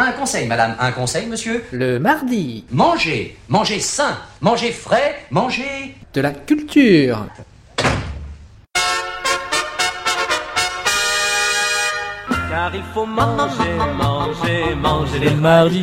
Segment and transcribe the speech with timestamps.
[0.00, 1.64] Un conseil, madame, un conseil, monsieur.
[1.72, 5.96] Le mardi, Mangez, mangez sain, mangez frais, mangez...
[6.14, 7.26] de la culture.
[12.48, 15.82] Car il faut manger, manger, manger les mardi,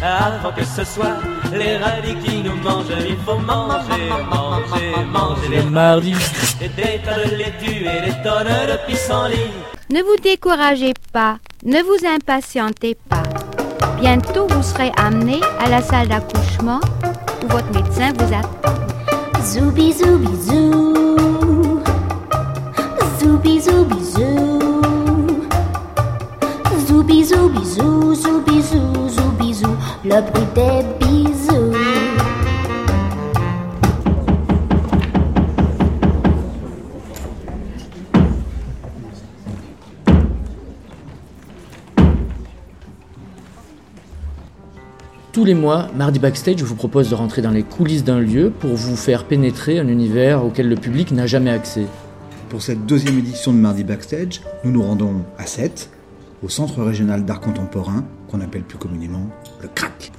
[0.00, 1.16] Avant que ce soit
[1.52, 6.14] les radis qui nous mangent Il faut manger, manger, manger les mardi,
[6.62, 9.50] Et des tas de laitue et des tonnes de pissenlit
[9.90, 13.24] Ne vous découragez pas, ne vous impatientez pas.
[13.98, 16.80] Bientôt vous serez amené à la salle d'accouchement
[17.42, 18.74] où votre médecin vous attend.
[19.42, 20.94] Zoubi zoubi zou.
[23.18, 24.60] Zoubi zoubi zou.
[26.86, 29.76] Zoubi zoubi zou, zoubi zou, zoubi zou.
[30.04, 31.05] Le bruit des
[45.36, 48.74] Tous les mois, Mardi Backstage vous propose de rentrer dans les coulisses d'un lieu pour
[48.74, 51.84] vous faire pénétrer un univers auquel le public n'a jamais accès.
[52.48, 55.90] Pour cette deuxième édition de Mardi Backstage, nous nous rendons à Sète,
[56.42, 59.26] au Centre régional d'art contemporain, qu'on appelle plus communément
[59.60, 60.10] le CRAC.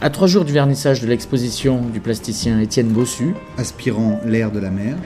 [0.00, 4.70] À trois jours du vernissage de l'exposition du plasticien Étienne Bossu, Aspirant l'air de la
[4.70, 4.96] mer,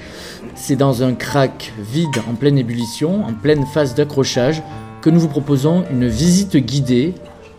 [0.55, 4.63] c'est dans un crack vide en pleine ébullition, en pleine phase d'accrochage,
[5.03, 7.15] que nous vous proposons une visite guidée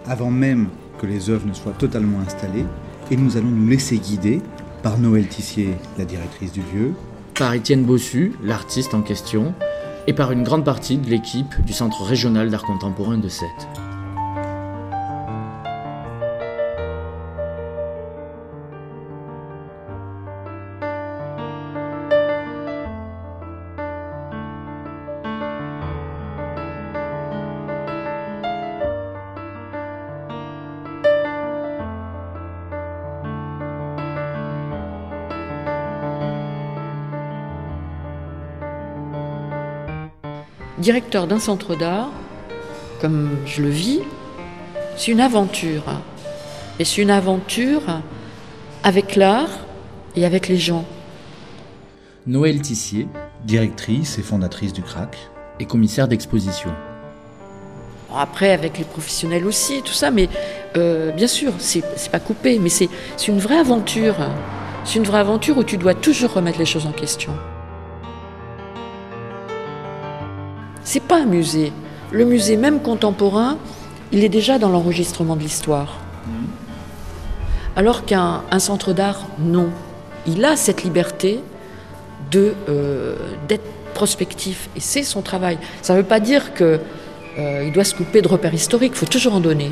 [0.05, 2.65] avant même que les œuvres ne soient totalement installées,
[3.11, 4.41] et nous allons nous laisser guider
[4.83, 6.93] par Noël Tissier, la directrice du lieu,
[7.35, 9.53] par Étienne Bossu, l'artiste en question,
[10.07, 13.86] et par une grande partie de l'équipe du Centre régional d'art contemporain de Sète.
[40.87, 42.11] Directeur d'un centre d'art,
[43.01, 43.99] comme je le vis,
[44.95, 45.83] c'est une aventure.
[46.79, 47.81] Et c'est une aventure
[48.83, 49.49] avec l'art
[50.15, 50.85] et avec les gens.
[52.25, 53.05] Noël Tissier
[53.43, 55.17] directrice et fondatrice du CRAC.
[55.59, 56.71] est commissaire d'exposition.
[58.15, 60.29] Après, avec les professionnels aussi, tout ça, mais
[60.77, 62.87] euh, bien sûr, c'est pas coupé, mais c'est
[63.27, 64.15] une vraie aventure.
[64.85, 67.33] C'est une vraie aventure où tu dois toujours remettre les choses en question.
[70.89, 71.73] C'est pas un musée.
[72.13, 73.57] Le musée, même contemporain,
[74.13, 75.97] il est déjà dans l'enregistrement de l'histoire.
[77.75, 79.67] Alors qu'un un centre d'art, non.
[80.25, 81.41] Il a cette liberté
[82.31, 83.17] de euh,
[83.49, 83.65] d'être
[83.95, 85.57] prospectif et c'est son travail.
[85.81, 86.79] Ça ne veut pas dire que
[87.37, 88.93] euh, doit se couper de repères historiques.
[88.95, 89.71] Il faut toujours en donner.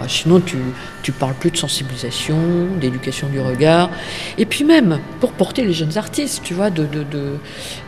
[0.00, 0.58] Ah, sinon, tu
[1.02, 2.36] tu parles plus de sensibilisation,
[2.80, 3.90] d'éducation du regard,
[4.38, 7.38] et puis même pour porter les jeunes artistes, tu vois, de, de, de-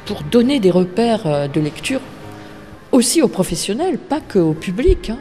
[0.05, 2.01] pour donner des repères euh, de lecture
[2.93, 5.11] aussi aux professionnels, pas que au public.
[5.11, 5.19] hein.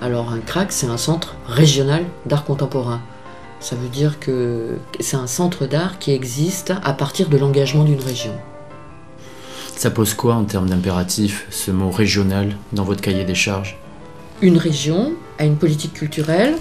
[0.00, 3.00] Alors un CRAC, c'est un centre régional d'art contemporain.
[3.60, 8.00] Ça veut dire que c'est un centre d'art qui existe à partir de l'engagement d'une
[8.00, 8.34] région.
[9.82, 13.76] Ça pose quoi en termes d'impératif, ce mot régional, dans votre cahier des charges?
[14.40, 16.54] Une région a une politique culturelle,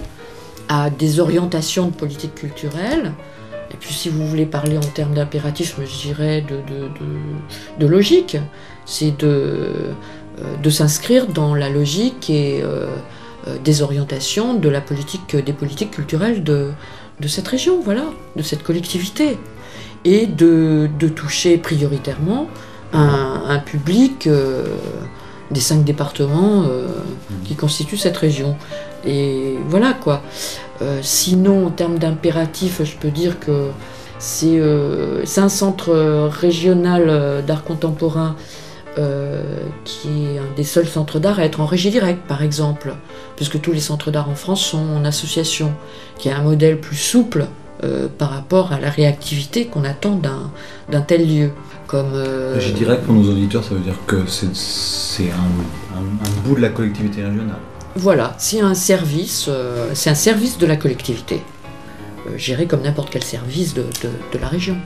[0.69, 3.11] a des orientations de politique culturelle,
[3.71, 6.89] et puis si vous voulez parler en termes d'impératif, je dirais de, de,
[7.79, 8.37] de- logique,
[8.87, 12.87] c'est de, euh, de s'inscrire dans la logique et euh,
[13.47, 16.71] euh, des orientations de la politique, des politiques culturelles de,
[17.27, 18.05] cette région, voilà,
[18.35, 19.37] de cette collectivité,
[20.05, 22.47] et de toucher prioritairement
[22.93, 24.65] un, un public euh,
[25.49, 26.87] des cinq départements euh,
[27.45, 28.55] qui constituent cette région.
[29.05, 30.21] Et voilà quoi.
[30.81, 33.69] Euh, sinon, en termes d'impératif, je peux dire que
[34.19, 34.59] c'est
[35.37, 35.91] un centre
[36.27, 38.35] régional d'art contemporain
[38.97, 39.41] euh,
[39.85, 42.93] qui est un des seuls centres d'art à être en régie directe, par exemple,
[43.37, 45.71] puisque tous les centres d'art en France sont en association,
[46.17, 47.47] qui est un modèle plus souple
[47.85, 50.19] euh, par rapport à la réactivité qu'on attend
[50.89, 51.51] d'un tel lieu.
[51.91, 56.25] Comme, euh, Je dirais que pour nos auditeurs, ça veut dire que c'est un, un-
[56.25, 57.57] un bout de la collectivité régionale.
[57.97, 61.41] Voilà, c'est un service, euh, c'est un service de la collectivité,
[62.27, 64.77] euh, géré comme n'importe quel service de, de- de la région.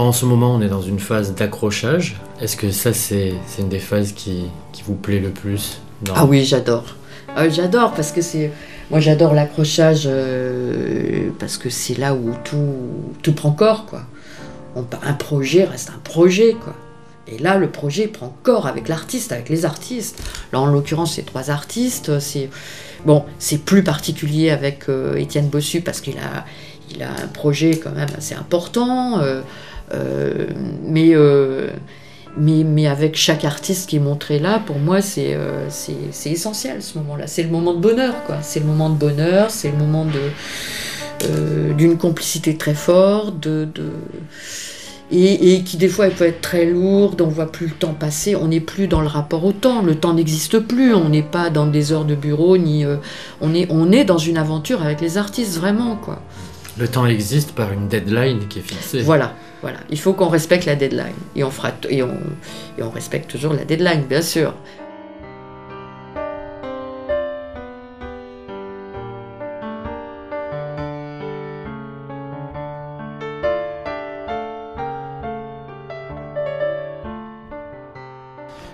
[0.00, 2.16] En ce moment, on est dans une phase d'accrochage.
[2.40, 4.50] Est-ce que ça, c'est une des phases qui,
[4.86, 5.80] vous plaît le plus
[6.14, 6.96] Ah oui, j'adore.
[7.36, 8.50] Ah, j'adore parce que c'est.
[8.90, 14.02] Moi, j'adore l'accrochage euh, parce que c'est là où tout, prend corps, quoi.
[15.02, 16.74] Un projet reste un projet, quoi.
[17.28, 20.20] Et là, le projet prend corps avec l'artiste, avec les artistes.
[20.52, 22.18] Là, en l'occurrence, c'est trois artistes.
[22.18, 22.48] C'est
[23.04, 26.44] bon, c'est plus particulier avec euh, Étienne Bossu parce qu'il a,
[26.92, 29.20] il a un projet quand même assez important.
[29.92, 30.46] Euh,
[30.96, 31.68] euh,
[32.36, 36.98] mais avec chaque artiste qui est montré là, pour moi, c'est euh, c'est essentiel ce
[36.98, 37.26] moment-là.
[37.26, 38.36] C'est le moment de bonheur, quoi.
[38.42, 40.06] C'est le moment de bonheur, c'est le moment
[41.76, 43.68] d'une complicité très forte, de,
[45.12, 47.20] et, qui des fois peut être très lourde.
[47.20, 48.36] On voit plus le temps passer.
[48.36, 49.82] On n'est plus dans le rapport au temps.
[49.82, 50.94] Le temps n'existe plus.
[50.94, 52.84] On n'est pas dans des heures de bureau ni
[53.40, 56.22] on est on est dans une aventure avec les artistes vraiment, quoi.
[56.80, 59.02] Le temps existe par une deadline qui est fixée.
[59.02, 59.78] Voilà, voilà.
[59.90, 61.12] Il faut qu'on respecte la deadline.
[61.36, 62.14] Et on, fera t- et, on,
[62.78, 64.54] et on respecte toujours la deadline, bien sûr.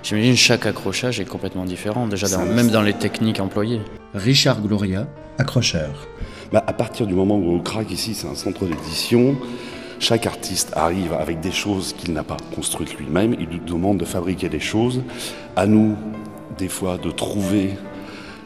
[0.02, 3.80] J'imagine que chaque accrochage est complètement différent, déjà dans- même dans les techniques employées.
[4.14, 6.06] Richard Gloria, accrocheur.
[6.52, 9.36] Bah, à partir du moment où au CRAC, ici, c'est un centre d'édition,
[9.98, 13.34] chaque artiste arrive avec des choses qu'il n'a pas construites lui-même.
[13.40, 15.02] Il nous demande de fabriquer des choses.
[15.56, 15.96] À nous,
[16.58, 17.70] des fois, de trouver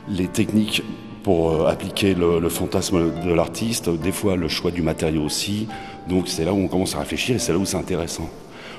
[0.08, 0.82] les techniques
[1.22, 5.68] pour euh, appliquer le, le fantasme de l'artiste, des fois le choix du matériau aussi.
[6.08, 8.28] Donc c'est là où on commence à réfléchir et c'est là où c'est intéressant.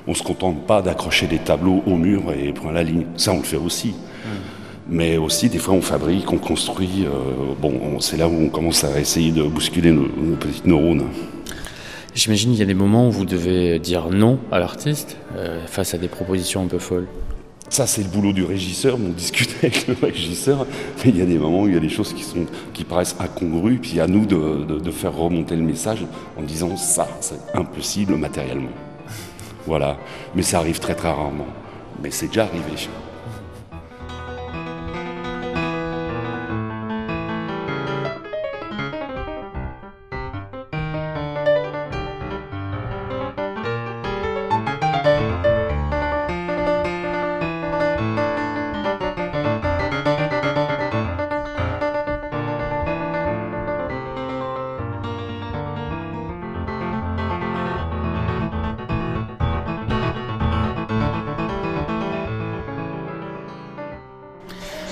[0.07, 3.05] On ne se contente pas d'accrocher des tableaux au mur et point la ligne.
[3.17, 3.93] Ça, on le fait aussi.
[4.89, 7.05] Mais aussi, des fois, on fabrique, on construit.
[7.05, 7.09] euh,
[7.61, 11.05] bon, on- c'est là où on commence à essayer de bousculer nos, nos petites neurones.
[12.13, 15.93] J'imagine qu'il y a des moments où vous devez dire non à l'artiste euh, face
[15.93, 17.07] à des propositions un peu folles.
[17.69, 18.97] Ça, c'est le boulot du régisseur.
[19.01, 20.65] On discute avec le régisseur.
[21.05, 22.83] Mais il y a des moments où il y a des choses qui, sont, qui
[22.83, 23.77] paraissent incongrues.
[23.77, 25.99] Puis à nous de, de- de faire remonter le message
[26.37, 28.71] en disant ça, c'est impossible matériellement.
[29.65, 29.95] Voilà.
[30.35, 31.47] Mais ça arrive très très rarement.
[32.03, 32.63] Mais c'est déjà arrivé.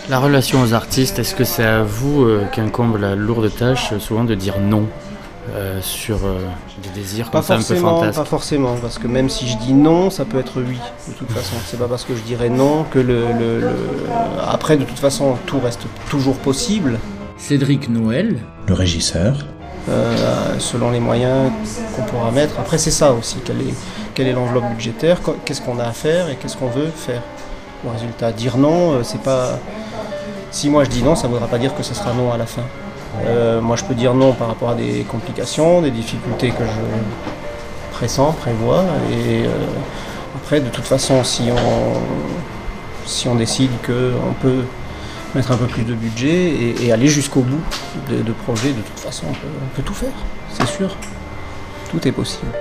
[0.09, 3.99] La relation aux artistes, est-ce que c'est à vous euh, qu'incombe la lourde tâche euh,
[3.99, 4.87] souvent de dire non
[5.53, 6.39] euh, sur euh,
[6.81, 9.57] des désirs Pas comme ça un peu fantasques pas forcément, parce que même si je
[9.57, 11.55] dis non, ça peut être oui, de toute façon.
[11.67, 13.69] C'est pas parce que je dirais non que le, le- le-
[14.47, 16.97] Après, de toute façon, tout reste toujours possible,
[17.37, 19.45] Cédric Noël, Le régisseur,
[19.89, 20.15] euh,
[20.59, 21.51] selon les moyens
[21.95, 22.59] qu'on pourra mettre.
[22.59, 23.73] Après, c'est ça aussi, quelle est,
[24.15, 27.21] quelle est l'enveloppe budgétaire, qu- qu'est-ce qu'on a à faire et qu'est-ce qu'on veut faire?
[27.87, 29.57] Au résultat, dire non, c'est pas...
[30.51, 32.37] Si moi je dis non, ça ne voudra pas dire que ce sera non à
[32.37, 32.63] la fin.
[33.25, 37.91] Euh, moi, je peux dire non par rapport à des complications, des difficultés que je
[37.91, 38.83] pressens, prévois.
[39.11, 39.49] Et euh,
[40.35, 44.63] après, de toute façon, si on, si on décide qu'on peut
[45.35, 47.61] mettre un peu plus de budget et, aller jusqu'au bout
[48.09, 50.13] de, de projets, de toute façon, on peut tout faire,
[50.53, 50.89] c'est sûr.
[51.91, 52.51] Tout est possible.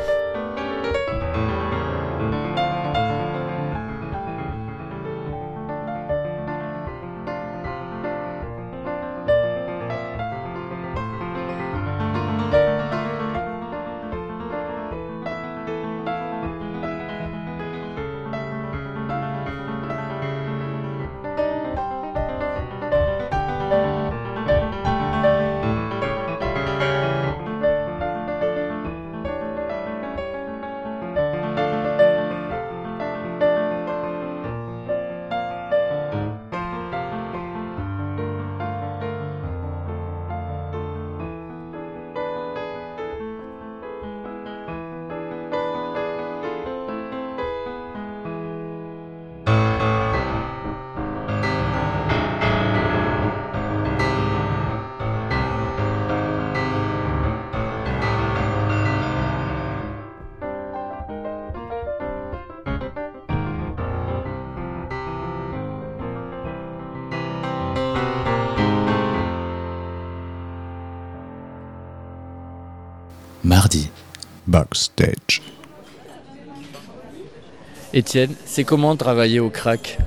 [77.95, 79.99] Étienne, c'est comment travailler au crack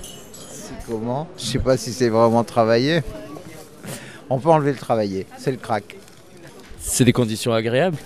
[0.87, 3.01] Comment Je sais pas si c'est vraiment travailler.
[4.29, 5.95] On peut enlever le travailler, c'est le crack.
[6.79, 7.97] C'est des conditions agréables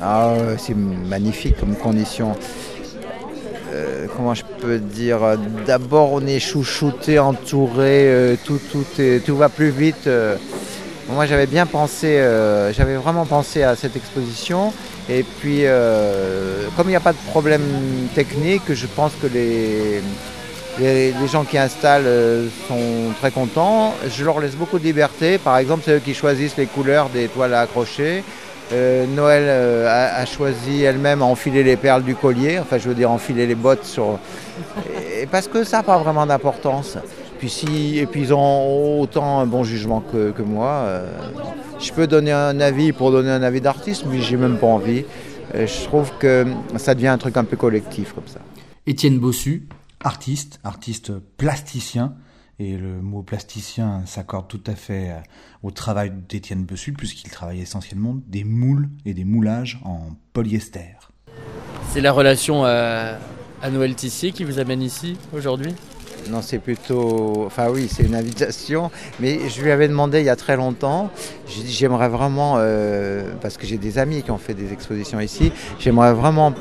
[0.00, 2.34] Ah, ouais, c'est magnifique comme condition.
[3.72, 5.18] Euh, comment je peux dire
[5.66, 10.06] D'abord, on est chouchouté, entouré, euh, tout, tout, est- tout va plus vite.
[10.06, 10.36] euh.
[11.10, 14.72] Moi, j'avais bien pensé, euh, j'avais vraiment pensé à cette exposition.
[15.08, 17.62] Et puis, euh, comme il n'y a pas de problème
[18.14, 20.02] technique, je pense que les,
[20.78, 23.94] les, gens qui installent euh, sont très contents.
[24.10, 25.38] Je leur laisse beaucoup de liberté.
[25.38, 28.22] Par exemple, c'est eux qui choisissent les couleurs des toiles à accrocher.
[28.70, 32.94] Euh, Noël a, a choisi elle-même à enfiler les perles du collier, enfin je veux
[32.94, 34.18] dire enfiler les bottes sur...
[35.18, 36.98] Et parce que ça n'a pas vraiment d'importance.
[37.38, 40.70] Puis si, et puis ils ont autant un bon jugement que, que moi.
[40.86, 41.10] euh,
[41.78, 45.04] je peux donner un avis pour donner un avis d'artiste, mais j'ai même pas envie.
[45.54, 48.40] Euh, je trouve que ça devient un truc un peu collectif comme ça.
[48.86, 49.68] Étienne Bossu,
[50.02, 52.14] artiste, artiste plasticien.
[52.60, 55.20] Et le mot plasticien s'accorde tout à fait euh,
[55.62, 60.96] au travail d'Étienne Bossu, puisqu'il travaille essentiellement des moules et des moulages en polyester.
[61.90, 63.18] C'est la relation à,
[63.62, 65.72] à Noël Tissier qui vous amène ici aujourd'hui?
[66.30, 67.44] Non, c'est plutôt.
[67.46, 68.90] Enfin, oui, c'est une invitation.
[69.18, 71.10] Mais je lui avais demandé il y a très longtemps.
[71.66, 72.56] J'aimerais vraiment.
[72.58, 75.52] euh, parce que j'ai des amis qui ont fait des expositions ici.
[75.78, 76.52] J'aimerais vraiment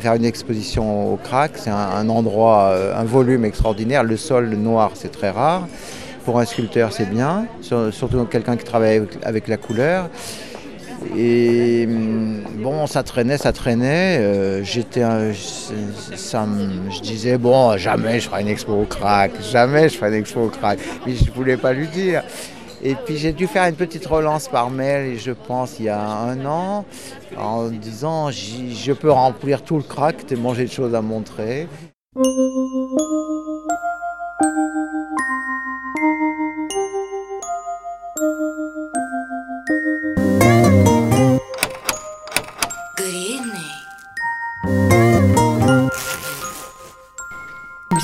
[0.00, 1.52] faire une exposition au crack.
[1.56, 4.04] C'est un, endroit, euh, un volume extraordinaire.
[4.04, 5.66] Le sol noir, c'est très rare.
[6.26, 7.46] Pour un sculpteur, c'est bien.
[7.62, 10.10] Sur- Surtout quelqu'un qui travaille avec la couleur.
[11.16, 14.18] Et hum, bon, ça traînait, ça traînait.
[14.20, 20.08] euh, J'étais, je disais bon, jamais je ferai une expo au crack, jamais je ferai
[20.08, 20.78] une expo au crack.
[21.06, 22.22] Mais je voulais pas lui dire.
[22.82, 25.98] Et puis j'ai dû faire une petite relance par mail, je pense il y a
[26.06, 26.84] un an,
[27.36, 31.68] en disant je peux remplir tout le crack tellement j'ai de choses à montrer.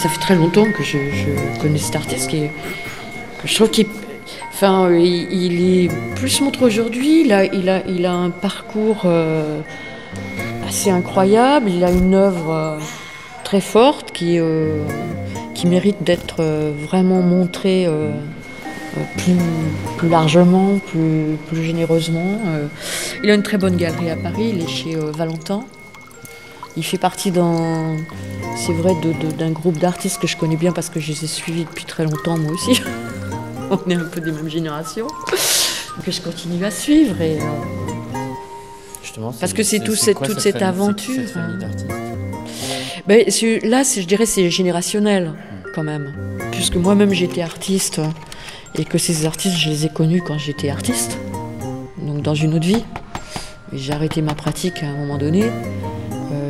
[0.02, 0.99] Ça fait très longtemps que je,
[1.61, 2.49] connais cet artiste qui
[3.44, 3.87] je trouve qu'il
[4.52, 7.23] enfin, il, est plus montre aujourd'hui.
[7.25, 9.61] Il a, il, a, il a un parcours euh,
[10.66, 11.71] assez incroyable.
[11.71, 12.78] Il a une œuvre euh,
[13.44, 14.82] très forte qui, euh,
[15.54, 16.42] qui mérite d'être
[16.88, 17.88] vraiment montrée
[19.18, 22.40] plus, largement, plus, généreusement.
[23.23, 24.52] Il a une très bonne galerie à Paris.
[24.56, 25.64] Il est chez Valentin.
[26.76, 27.97] Il fait partie d'un,
[28.57, 31.25] c'est vrai, de- de- d'un groupe d'artistes que je connais bien parce que je les
[31.25, 32.81] ai suivis depuis très longtemps moi aussi.
[33.71, 35.07] On est un peu des mêmes générations.
[36.05, 37.45] Que je continue à suivre et euh,
[39.38, 41.14] parce que c'est tout cette- quoi toute cette famille- aventure.
[41.26, 41.87] cette d'artistes
[43.07, 45.35] ben, c'est- là, c'est- je dirais, c'est générationnel
[45.75, 46.14] quand même,
[46.50, 48.00] puisque moi-même j'étais artiste
[48.75, 51.19] et que ces artistes, je les ai connus quand j'étais artiste,
[51.99, 52.83] donc dans une autre vie.
[53.75, 55.45] Et J'ai arrêté ma pratique à un moment donné.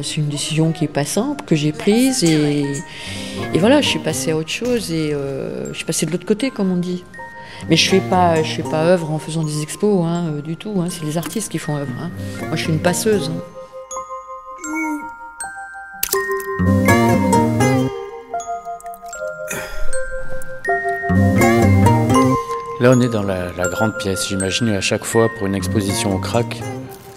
[0.03, 2.65] C'est une décision qui est pas simple, que j'ai prise et,
[3.55, 6.51] voilà, je suis passée à autre chose et euh, je suis passée de l'autre côté,
[6.51, 7.05] comme on dit.
[7.71, 10.57] Mais je fais pas, je fais pas œuvre en faisant des expos, hein, euh, du
[10.57, 10.75] tout.
[10.81, 10.89] hein.
[10.91, 11.93] C'est les artistes qui font œuvre.
[12.01, 12.11] hein.
[12.49, 13.31] Moi, je suis une passeuse.
[22.81, 24.29] Là, on est dans la, la grande pièce.
[24.29, 26.61] J'imagine à chaque fois pour une exposition au crack,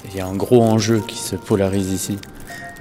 [0.09, 2.17] il y a un gros enjeu qui se polarise ici.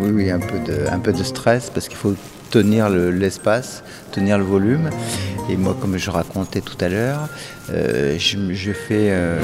[0.00, 2.14] Oui, oui, un peu de, stress parce qu'il faut
[2.50, 4.90] tenir le- l'espace, tenir le volume.
[5.48, 7.28] Et moi, comme je racontais tout à l'heure,
[7.70, 8.36] euh, je,
[8.90, 9.40] euh,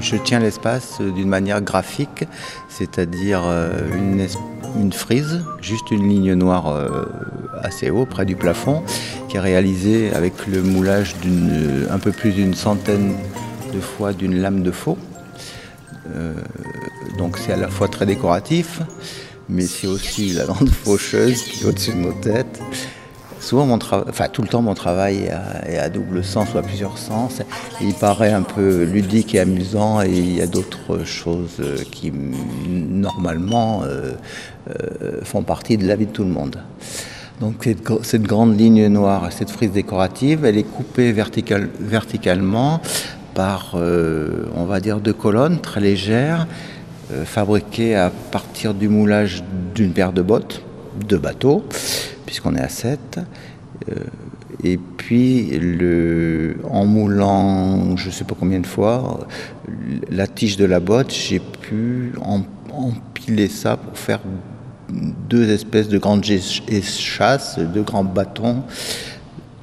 [0.00, 2.24] je tiens l'espace d'une manière graphique,
[2.70, 4.26] c'est-à-dire euh, une,
[4.80, 6.74] une frise, juste une ligne noire
[7.62, 8.82] assez haut près du plafond,
[9.28, 13.14] qui est réalisée avec le moulage d'une, un peu plus d'une centaine
[13.74, 14.96] de fois d'une lame de faux.
[17.18, 18.80] Donc c'est à la fois très décoratif,
[19.48, 22.60] mais c'est aussi la lampe faucheuse qui est au-dessus de nos têtes.
[23.40, 25.28] Souvent, mon travail, enfin tout le temps, mon travail
[25.66, 27.42] est à, double sens ou à plusieurs sens.
[27.80, 32.12] Il paraît un peu ludique et amusant, et il y a d'autres choses euh, qui,
[32.12, 34.12] normalement, euh,
[34.70, 36.56] euh, font partie de la vie de tout le monde.
[37.40, 42.80] Donc cette, gr- cette grande ligne noire, cette frise décorative, elle est coupée vertical- verticalement
[43.34, 46.46] par, on va dire, deux colonnes très légères,
[47.12, 49.42] euh, fabriquées à partir du moulage
[49.74, 50.62] d'une paire de bottes,
[51.08, 51.64] de bateaux,
[52.26, 53.20] puisqu'on est à 7.
[54.62, 55.50] et puis,
[56.70, 59.26] en moulant, je ne sais pas combien de fois,
[60.10, 64.20] la tige de la botte, j'ai pu em- empiler ça pour faire
[65.28, 66.24] deux espèces de grandes
[66.68, 68.62] échasses, deux grands bâtons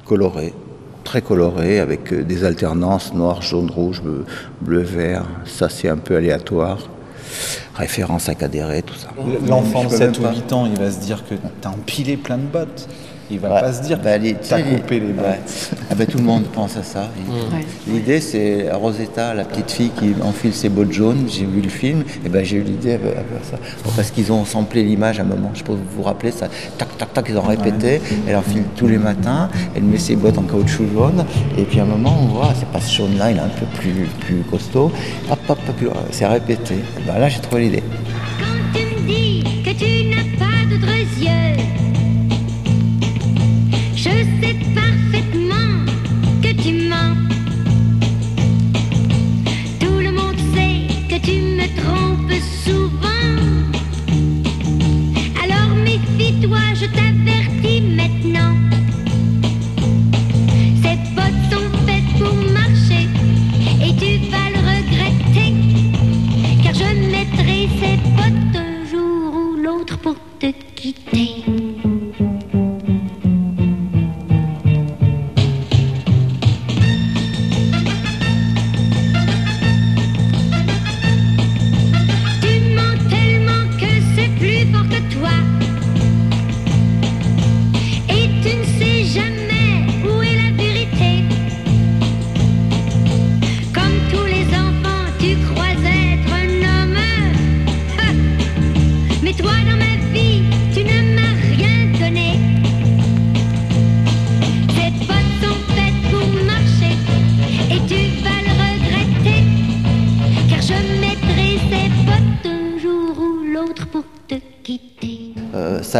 [0.04, 0.52] colorés,
[1.04, 4.02] très colorés, avec euh, des alternances noir, jaune, rouge,
[4.60, 5.24] bleu, vert.
[5.44, 6.88] Ça, c'est un peu aléatoire.
[7.74, 9.08] Référence à cadéré, tout ça.
[9.46, 10.34] L'enfant de Je peux 7 même ou pas.
[10.34, 12.88] 8 ans, il va se dire que t'as empilé plein de bottes.
[13.30, 13.60] Il va Ouais.
[13.60, 15.38] pas se dire Bah, les- t'as coupé les ouais.
[15.90, 17.08] Ah bah, tout le monde pense à ça.
[17.28, 17.64] Ouais.
[17.86, 21.26] L'idée, c'est Rosetta, la petite fille qui enfile ses bottes jaunes.
[21.28, 22.98] J'ai vu le film, et ben j'ai eu l'idée
[23.42, 23.56] ça.
[23.96, 25.50] Parce qu'ils ont samplé l'image à un moment.
[25.54, 26.48] Je sais pas si vous vous rappelez ça.
[26.78, 28.00] Tac, tac, tac, ils ont répété.
[28.28, 29.48] Elle enfile tous les matins.
[29.76, 31.24] Elle met ses bottes en caoutchouc jaune.
[31.56, 33.66] Et puis à un moment, on voit, c'est pas ce jaune-là, il est un peu
[33.78, 34.90] plus, plus costaud.
[35.30, 36.74] Hop, hop, hop, c'est répété.
[36.74, 37.82] Et ben là, j'ai trouvé l'idée.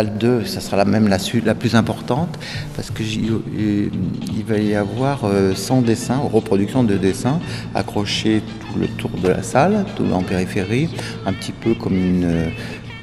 [0.01, 2.39] Salle 2, ça sera la même la, plus importante
[2.75, 3.89] parce que j'y- euh,
[4.35, 7.39] il va y avoir euh, 100 dessins, reproductions de dessins
[7.75, 10.89] accrochés tout le tour de la salle, tout en périphérie,
[11.27, 12.49] un petit peu comme, une, euh,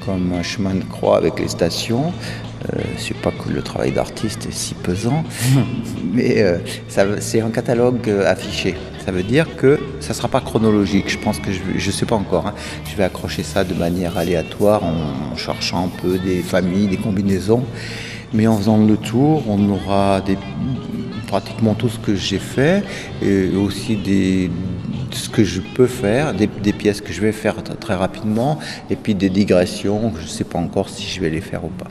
[0.06, 2.12] comme un chemin de croix avec les stations.
[2.74, 5.24] Euh, c'est pas que le travail d'artiste est si pesant,
[6.14, 6.58] mais euh,
[7.20, 8.76] c'est un catalogue euh, affiché.
[9.08, 11.10] Ça veut dire que ça ne sera pas chronologique.
[11.10, 12.48] Je pense que je ne sais pas encore.
[12.48, 12.54] hein.
[12.84, 17.64] Je vais accrocher ça de manière aléatoire en, cherchant un peu des familles, des combinaisons.
[18.34, 20.22] Mais en faisant le tour, on aura
[21.26, 22.84] pratiquement tout ce que j'ai fait
[23.22, 24.52] et aussi des,
[25.12, 29.16] ce que je peux faire, des, pièces que je vais faire très rapidement et puis
[29.16, 30.12] des digressions.
[30.18, 31.88] Je ne sais pas encore si je vais les faire ou pas.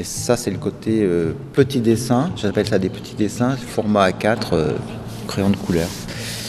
[0.00, 2.30] Et ça, c'est le côté euh, petit dessin.
[2.36, 4.72] J'appelle ça des petits dessins, format A4, euh,
[5.26, 5.88] crayon de couleur.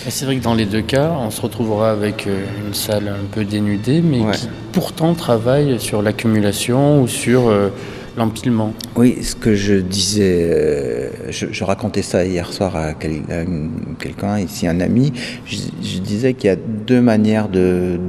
[0.09, 3.25] C'est vrai que dans les deux cas, on se retrouvera avec euh, une salle un
[3.31, 4.31] peu dénudée, mais Ouais.
[4.33, 7.69] qui pourtant travaille sur l'accumulation ou sur euh,
[8.17, 8.73] l'empilement.
[8.95, 13.41] Oui, ce que je disais, euh, je, je racontais ça hier soir à, quel- à
[13.43, 15.13] une- quelqu'un, ici un ami,
[15.45, 17.99] je, je disais qu'il y a deux manières de,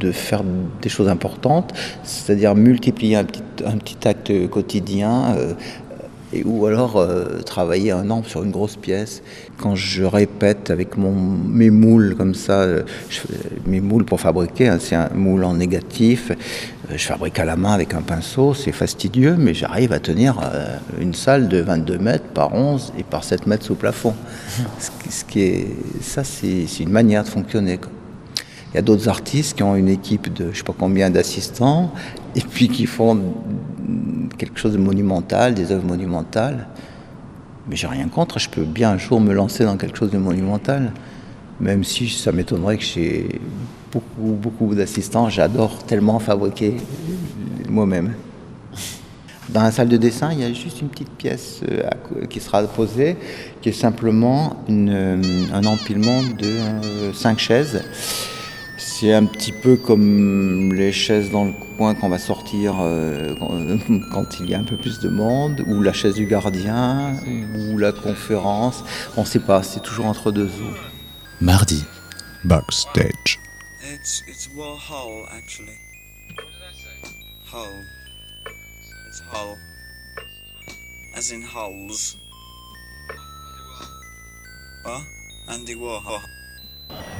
[0.00, 0.42] de faire
[0.82, 1.72] des choses importantes,
[2.02, 5.36] c'est-à-dire multiplier un petit, un petit acte quotidien.
[5.38, 5.52] euh,
[6.44, 9.22] ou alors euh, travailler un an sur une grosse pièce.
[9.58, 12.82] Quand je répète avec mon, mes moules comme ça, euh,
[13.66, 17.56] mes moules pour fabriquer, hein, c'est un moule en négatif, euh, je fabrique à la
[17.56, 20.38] main avec un pinceau, c'est fastidieux, mais j'arrive à tenir
[21.00, 24.14] une salle de 22 mètres par 11 et par 7 mètres sous plafond.
[25.08, 25.66] ce, qui- est,
[26.02, 27.78] ça, c'est une manière de fonctionner.
[28.72, 31.92] Il y a d'autres artistes qui ont une équipe de je sais pas combien d'assistants
[32.34, 33.18] et puis qui font
[34.38, 36.68] quelque chose de monumental, des œuvres monumentales.
[37.68, 40.18] Mais j'ai rien contre, je peux bien un jour me lancer dans quelque chose de
[40.18, 40.92] monumental.
[41.60, 43.40] Même si ça m'étonnerait que j'ai
[43.92, 46.76] beaucoup, beaucoup d'assistants, j'adore tellement fabriquer
[47.68, 48.14] moi-même.
[49.48, 52.62] Dans la salle de dessin, il y a juste une petite pièce euh, qui sera
[52.62, 53.16] posée,
[53.60, 57.82] qui est simplement euh, un empilement de euh, cinq chaises.
[58.96, 63.34] C'est un petit peu comme les chaises dans le coin qu'on va sortir euh,
[64.12, 67.76] quand, il y a un peu plus de monde, ou la chaise du gardien, ou
[67.76, 68.84] la conférence.
[69.16, 70.76] On ne sait pas, c'est toujours entre deux eaux.
[71.40, 71.84] Mardi,
[72.44, 73.40] backstage.
[73.82, 74.48] It's it's
[75.32, 75.76] actually.
[77.50, 77.84] Hull.
[79.08, 79.56] It's Hull.
[81.16, 82.16] As in hulls.
[84.84, 85.02] What?
[85.48, 86.43] Andy Warhol.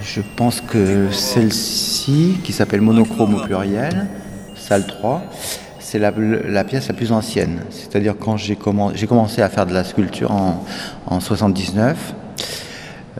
[0.00, 4.06] Je pense que celle-ci, qui s'appelle Monochrome au pluriel,
[4.54, 5.22] salle 3,
[5.78, 6.12] c'est la,
[6.64, 7.60] pièce la plus ancienne.
[7.70, 10.64] C'est-à-dire quand j'ai commen- j'ai commencé à faire de la sculpture en,
[11.06, 12.14] en 79,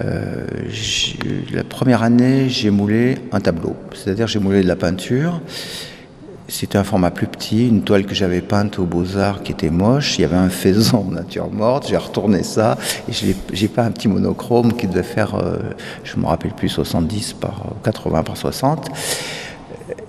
[0.02, 0.46] euh,
[1.52, 3.76] la première année, j'ai moulé un tableau.
[3.94, 5.40] C'est-à-dire j'ai moulé de la peinture.
[6.46, 10.18] C'était un format plus petit, une toile que j'avais peinte aux Beaux-Arts qui était moche.
[10.18, 12.76] Il y avait un faisan nature morte, j'ai retourné ça
[13.08, 13.12] et
[13.52, 15.56] j'ai peint un petit monochrome qui devait faire, euh,
[16.04, 18.90] je me rappelle plus, 70 par 80 par 60.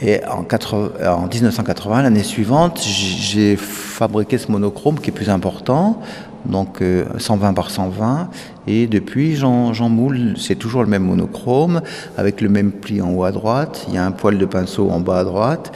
[0.01, 6.01] Et en, 80, en 1980, l'année suivante, j'ai fabriqué ce monochrome qui est plus important,
[6.45, 6.81] donc
[7.17, 8.29] 120 par 120.
[8.67, 11.81] Et depuis, j'en moule, c'est toujours le même monochrome,
[12.17, 13.85] avec le même pli en haut à droite.
[13.87, 15.71] Il y a un poil de pinceau en bas à droite.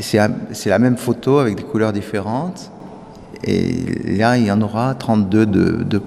[0.00, 0.18] C'est
[0.66, 2.70] la même photo avec des couleurs différentes.
[3.44, 6.00] Et là, il y en aura 32 de, de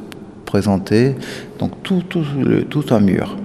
[0.45, 1.15] présentés.
[1.59, 3.37] Donc tout, un mur.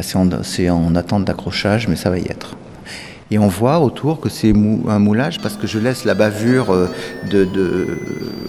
[0.00, 2.56] C'est en, attente d'accrochage, mais ça va y être.
[3.30, 6.88] Et on voit autour que c'est un moulage parce que je laisse la bavure, euh,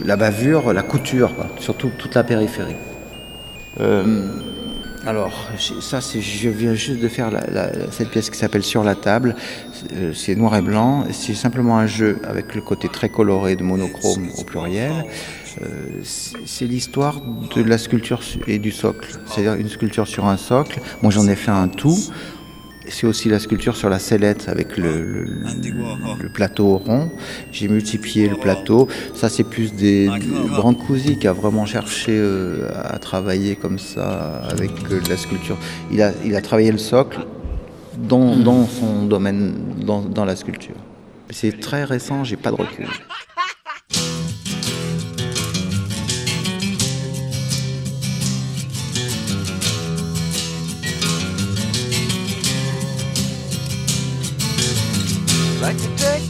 [0.04, 2.76] la bavure, la couture, sur toute la périphérie.
[3.80, 4.28] Euh,
[5.04, 5.48] alors,
[5.80, 7.30] ça, je viens juste de faire
[7.90, 9.34] cette pièce qui s'appelle Sur la table.
[9.94, 11.04] Euh, c'est noir et blanc.
[11.10, 14.92] C'est simplement un jeu avec le côté très coloré de monochrome au pluriel.
[16.04, 17.20] c'est l'histoire
[17.56, 19.18] de la sculpture et du socle.
[19.26, 20.80] C'est-à-dire une sculpture sur un socle.
[21.02, 21.98] Moi, j'en ai fait un tout
[22.90, 25.26] c'est aussi la sculpture sur la sellette avec le,
[26.32, 27.10] plateau rond.
[27.52, 28.88] J'ai multiplié le plateau.
[29.14, 30.08] Ça, c'est plus des
[30.48, 35.58] Brancusi qui a vraiment cherché euh, à travailler comme ça avec euh, la sculpture.
[35.90, 37.20] Il a, il a travaillé le socle
[37.96, 40.76] dans, dans son domaine, dans, dans la sculpture.
[41.30, 42.86] C'est très récent, j'ai pas de recul.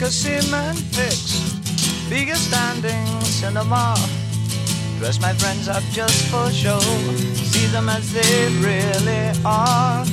[0.02, 1.54] A cement fix,
[2.08, 3.96] bigger standing cinema.
[4.98, 10.04] Dress my friends up just for show, see them as they really are.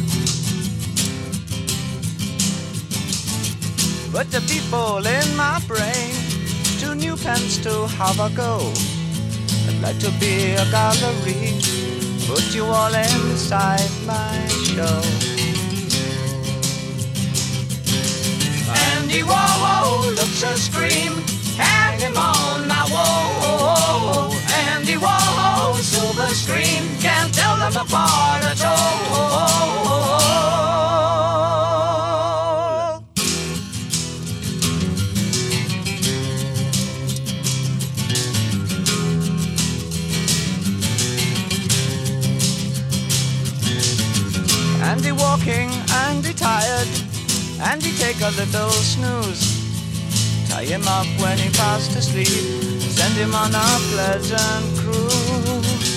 [4.11, 6.15] But the people in my brain,
[6.79, 8.71] two new pens to have a go.
[9.67, 11.59] I'd like to be a gallery,
[12.27, 15.34] put you all inside my show.
[19.15, 21.13] Andy Warhol looks a scream,
[21.55, 24.33] hang him on my wall.
[24.67, 29.05] Andy Warhol, silver screen, can't tell them apart at all.
[44.83, 45.69] Andy walking,
[46.03, 46.94] Andy tired
[47.65, 49.43] and he take a little snooze.
[50.49, 55.95] Tie him up when he fast asleep, send him on a pleasant cruise.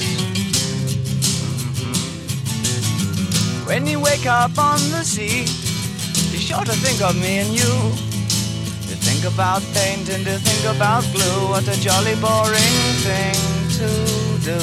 [3.67, 5.45] When you wake up on the sea,
[6.33, 7.75] be sure to think of me and you.
[8.89, 13.37] To think about paint and to think about glue, what a jolly boring thing
[13.79, 13.89] to
[14.51, 14.61] do.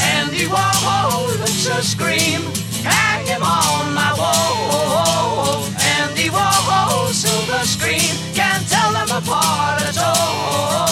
[0.00, 2.55] Andy Warhol looks a scream
[2.92, 5.64] hang him on my wall.
[5.98, 10.86] Andy Warhol, silver screen, can't tell them apart at all.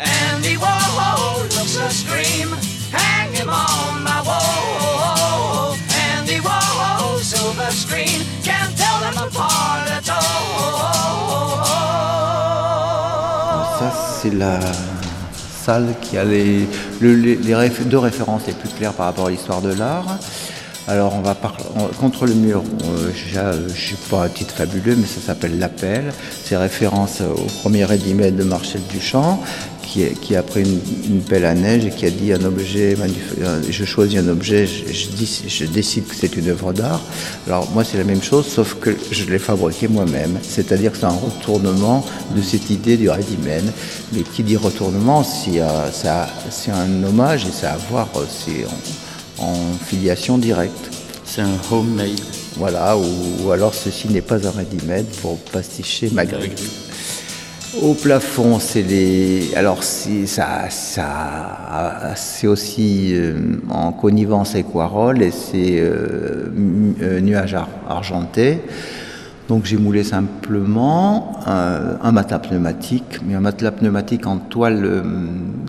[0.00, 2.48] Andy Warhol looks a scream,
[2.92, 5.76] hang him on my wall.
[6.10, 10.54] Andy Warhol, silver screen, can't tell them apart at all.
[13.78, 13.88] Ça,
[14.22, 14.58] c'est la
[15.64, 16.16] salle qui
[17.00, 20.18] les, deux références les plus claires par rapport à l'histoire de l'art.
[20.86, 21.64] Alors on va parler
[21.98, 22.62] contre le mur.
[22.84, 26.12] Euh, je ne pas un titre fabuleux, mais ça s'appelle L'appel.
[26.44, 29.40] C'est référence au premier ready de Marcel Duchamp,
[29.94, 32.96] qui, qui a pris une, pelle à neige et qui a dit un objet,
[33.40, 37.00] euh, je choisis un objet, je, dis, je décide que c'est une œuvre d'art.
[37.46, 40.36] Alors moi c'est la même chose, sauf que je l'ai fabriqué moi-même.
[40.42, 42.04] C'est-à-dire que c'est un retournement
[42.34, 47.76] de cette idée du ready Mais qui dit retournement, c'est un hommage et c'est à
[47.88, 48.66] voir, c'est
[49.38, 49.54] en
[49.86, 50.90] filiation directe.
[51.24, 52.20] C'est un homemade.
[52.56, 56.83] Voilà, ou, alors ceci n'est pas un ready-made pour pasticher Magritte.
[57.82, 59.54] Au plafond, c'est les.
[59.54, 63.34] Alors, ça, ça, c'est aussi euh,
[63.68, 66.48] en connivence avec Warhol et c'est euh,
[67.02, 67.56] euh, nuages
[67.88, 68.60] argentés.
[69.48, 75.02] Donc j'ai moulé simplement un matelas pneumatique, mais un matelas pneumatique en toile euh,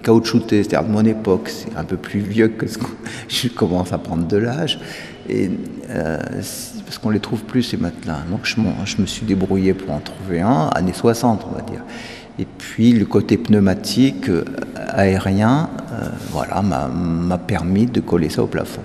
[0.01, 2.85] caoutchoutée, c'est-à-dire de mon époque, c'est un peu plus vieux que ce que
[3.27, 4.79] je commence à prendre de l'âge,
[5.29, 5.51] et
[5.89, 6.17] euh,
[6.85, 8.19] parce qu'on les trouve plus ces matelas.
[8.29, 11.81] Donc je, me suis débrouillé pour en trouver un, années 60 on va dire.
[12.37, 14.43] Et puis le côté pneumatique, euh,
[14.89, 15.69] aérien,
[16.31, 18.81] voilà, m'a permis de coller ça au plafond.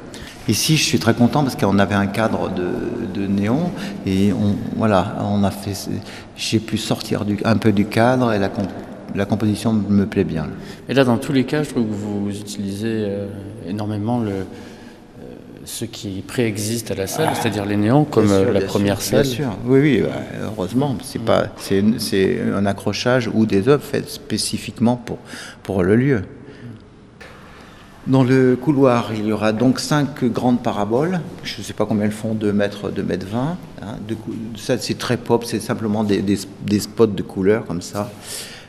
[0.48, 3.70] Ici, je suis très content parce qu'on avait un cadre de, néon
[4.06, 4.32] et
[4.76, 5.16] voilà.
[6.36, 8.66] J'ai pu sortir un peu du cadre et la, com-
[9.14, 10.48] la composition me plaît bien.
[10.88, 13.28] Et là, dans tous les cas, je trouve que vous utilisez euh,
[13.68, 14.44] énormément le, euh,
[15.72, 19.11] ce qui préexiste à la salle, c'est-à-dire les néons, comme euh, sûr, la première sûr,
[19.18, 19.22] salle.
[19.26, 20.09] Bien sûr, oui, oui, bah,
[20.42, 20.96] heureusement.
[21.02, 25.18] C'est pas, c'est, c'est un accrochage ou des œuvres faites spécifiquement pour,
[25.62, 26.22] pour le lieu.
[28.06, 31.20] Dans le couloir, il y aura donc cinq grandes paraboles.
[31.44, 33.56] Je ne sais pas combien elles font, 2 mètres, 2 mètres 20.
[33.83, 33.87] hein.
[34.09, 34.16] De
[34.59, 38.11] ça, c'est très pop, c'est simplement des, des- des spots de couleurs comme ça.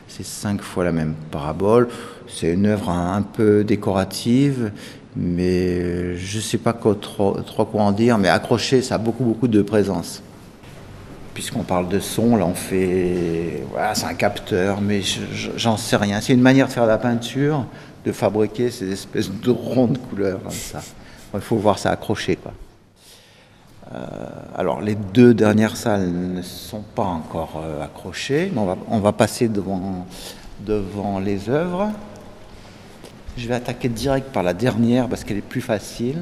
[0.06, 1.88] C'est cinq fois la même parabole.
[2.28, 4.70] C'est une œuvre un, un peu décorative,
[5.16, 7.34] mais je ne sais pas quoi, trop,
[7.70, 8.18] quoi en dire.
[8.18, 10.22] Mais accroché, ça a beaucoup, beaucoup de présence.
[11.34, 13.64] Puisqu'on parle de son, là on fait.
[13.70, 16.20] Voilà, c'est un capteur, mais je- je- j'en sais rien.
[16.20, 17.64] C'est une manière de faire de la peinture,
[18.04, 20.82] de fabriquer ces espèces de rondes couleurs comme ça.
[21.34, 22.38] Il faut voir ça accroché.
[23.94, 23.98] Euh,
[24.56, 29.48] alors, les deux dernières salles ne sont pas encore euh, accrochées, mais on va, passer
[29.48, 31.90] devant les œuvres.
[33.36, 36.16] Je vais attaquer direct par la dernière parce qu'elle est plus facile.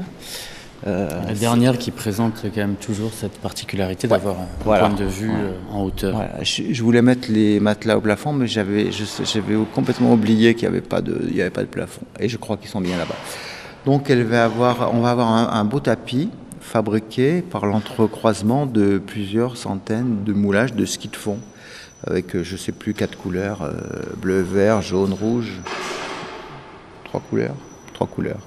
[0.87, 4.88] Euh, La dernière qui présente quand même toujours cette particularité Ouais, d'avoir un voilà.
[4.88, 5.35] point de vue Ouais.
[5.38, 6.14] euh, en hauteur.
[6.14, 8.88] Voilà, je, je voulais mettre les matelas au plafond, mais j'avais,
[9.75, 12.01] complètement oublié qu'il n'y avait, pas de- il y avait pas de plafond.
[12.18, 13.16] Et je crois qu'ils sont bien là-bas.
[13.85, 18.99] Donc elle va avoir, on va avoir un, un beau tapis fabriqué par l'entrecroisement de
[18.99, 21.38] plusieurs centaines de moulages de ski de fond,
[22.07, 23.73] avec euh, je sais plus quatre couleurs, euh,
[24.16, 25.61] bleu, vert, jaune, rouge.
[27.11, 27.55] Trois couleurs
[27.94, 28.38] Trois couleurs.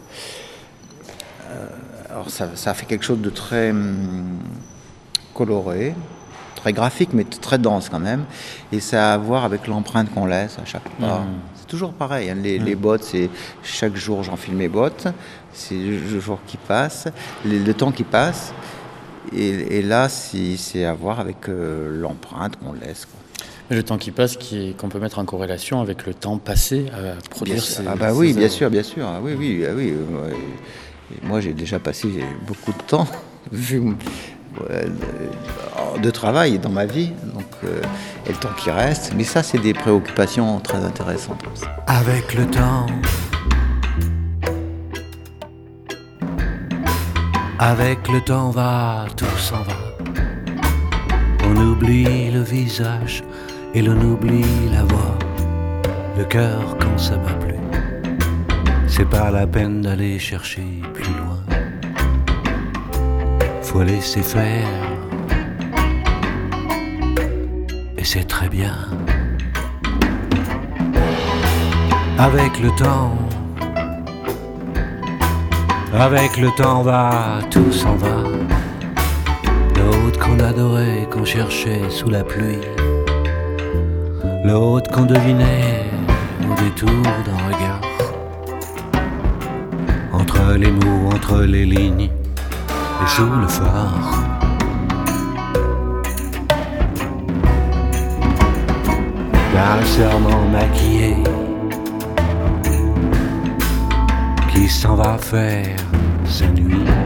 [1.50, 1.68] Euh,
[2.10, 4.40] alors ça, ça fait quelque chose de très hum,
[5.34, 5.94] coloré,
[6.56, 8.26] très graphique, mais très dense quand même.
[8.72, 11.20] Et ça a à voir avec l'empreinte qu'on laisse à chaque pas.
[11.20, 11.28] Mhm.
[11.56, 12.30] C'est toujours pareil.
[12.30, 12.66] hein, Les, Mhm.
[12.66, 13.30] les bottes, c'est
[13.64, 15.08] chaque jour j'enfile mes bottes.
[15.54, 17.08] C'est le jour qui passe,
[17.46, 18.54] le, le temps qui passe.
[19.36, 23.06] Et, et là, c'est c'est à voir avec euh, l'empreinte qu'on laisse.
[23.06, 23.20] quoi.
[23.74, 26.86] Le temps qui passe, qui est- qu'on peut mettre en corrélation avec le temps passé
[26.94, 29.06] à produire Bien ces- ah bah oui, bien sûr, bien sûr.
[29.08, 29.92] Ah oui, oui, ah oui.
[29.92, 30.32] euh,
[31.24, 32.08] moi, j'ai déjà passé
[32.46, 33.08] beaucoup de temps
[33.52, 33.82] vu
[34.60, 37.82] de, de travail dans ma vie, donc euh,
[38.28, 39.14] et le temps qui reste.
[39.18, 41.44] Mais ça, c'est des préoccupations très intéressantes.
[41.88, 42.86] Avec le temps,
[47.60, 49.74] avec le temps va, tout s'en va.
[51.46, 53.24] On oublie le visage
[53.76, 55.18] et l'on oublie la voix,
[56.18, 57.54] le cœur quand ça bat plus.
[58.88, 61.40] C'est pas la peine d'aller chercher plus loin.
[63.64, 64.68] Faut laisser faire.
[67.98, 68.76] Et c'est très bien.
[72.20, 73.18] Avec le temps,
[76.00, 78.24] avec le temps va, tout s'en va.
[79.76, 82.60] L'autre qu'on adorait, qu'on cherchait sous la pluie.
[84.44, 85.86] L'autre qu'on devinait
[86.42, 86.90] au détour
[87.26, 87.82] d'un regard.
[90.12, 94.24] Entre les mots, entre les lignes et sous le phare.
[99.54, 100.20] D'un
[100.52, 101.16] maquillé
[104.52, 105.78] qui s'en va faire
[106.26, 107.03] sa nuit.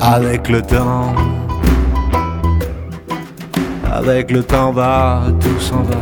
[0.00, 1.14] Avec le temps,
[3.90, 5.96] avec le temps va, tout s'en va.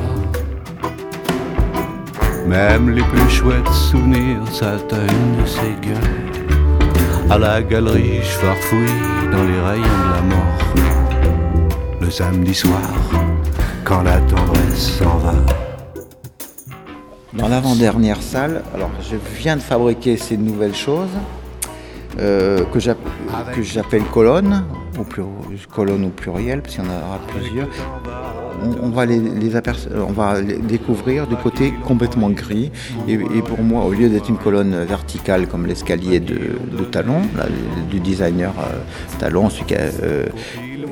[2.47, 7.31] Même les plus chouettes souvenirs s'atteignent de ces gueules.
[7.31, 10.61] À la galerie, je farfouille dans les rayons de la mort.
[12.01, 12.91] Le samedi soir,
[13.85, 15.66] quand la tendresse s'en va.
[17.47, 21.11] Dans l'avant-dernière salle, alors je viens de fabriquer ces nouvelles choses
[22.19, 22.99] euh, que j'app-
[23.55, 24.65] que j'appelle colonnes,
[25.09, 25.29] plur-
[25.73, 27.69] colonnes au pluriel, parce qu'il y en aura plusieurs.
[28.65, 32.73] On, on va les, les aperce- on va les découvrir du côté complètement gris.
[33.07, 36.35] Et, et pour moi, au lieu d'être une colonne verticale comme l'escalier de,
[36.77, 37.47] de Talon, là,
[37.89, 38.79] du designer euh,
[39.21, 40.27] Talon, celui qui a, euh,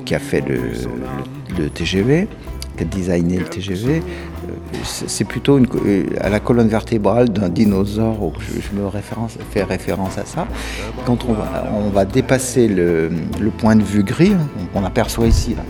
[0.05, 2.29] qui a fait le, le- le TGV,
[2.77, 7.49] qui a designé le TGV, euh, c'est plutôt une euh, à la colonne vertébrale d'un
[7.49, 10.47] dinosaure, où je, me référence, fais référence à ça.
[11.07, 13.11] Quand on va, on va dépasser le,
[13.41, 14.33] le point de vue gris,
[14.75, 15.63] on, on aperçoit ici, là,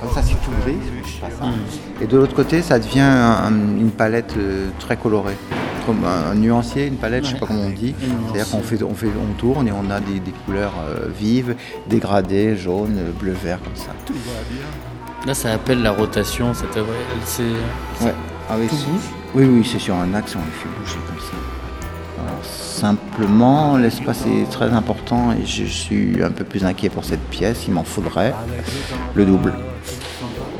[0.00, 0.76] Comme ça, c'est tout gris,
[1.20, 1.46] pas ça.
[2.00, 5.36] Et de l'autre côté, ça devient un- une palette euh, très colorée.
[5.86, 7.94] Comme un, un nuancier, une palette, je sais pas comment on dit.
[8.26, 11.54] C'est-à-dire qu'on fait, on fait, on tourne et on a des, des couleurs euh, vives,
[11.88, 13.92] dégradées, jaune, euh, bleu, vert, comme ça.
[15.26, 16.88] Là, ça appelle la rotation, cette œuvre.
[17.12, 18.14] Elle, C'est Ouais.
[18.48, 19.00] Ah oui, Tout c'est- bouge
[19.34, 22.22] Oui, oui, c'est sur un axe, on les fait bouger comme ça.
[22.22, 27.22] Alors, simplement, l'espace est très important et je suis un peu plus inquiet pour cette
[27.28, 27.64] pièce.
[27.66, 28.34] Il m'en faudrait
[29.14, 29.52] le double.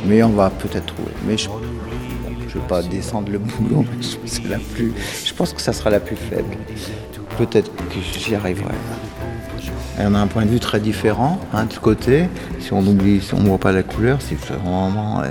[0.05, 1.13] Mais on va peut-être trouver.
[1.27, 3.85] Mais je ne vais pas descendre le boulot.
[3.97, 4.93] mais je, c'est la plus,
[5.25, 6.57] je pense que ça sera la plus faible.
[7.39, 8.75] Peut-être que j'y arriverai.
[9.99, 12.29] Et on a un point de vue très différent hein, de ce côté.
[12.61, 15.19] Si on oublie, si on ne voit pas la couleur, c'est vraiment.
[15.21, 15.27] ouais.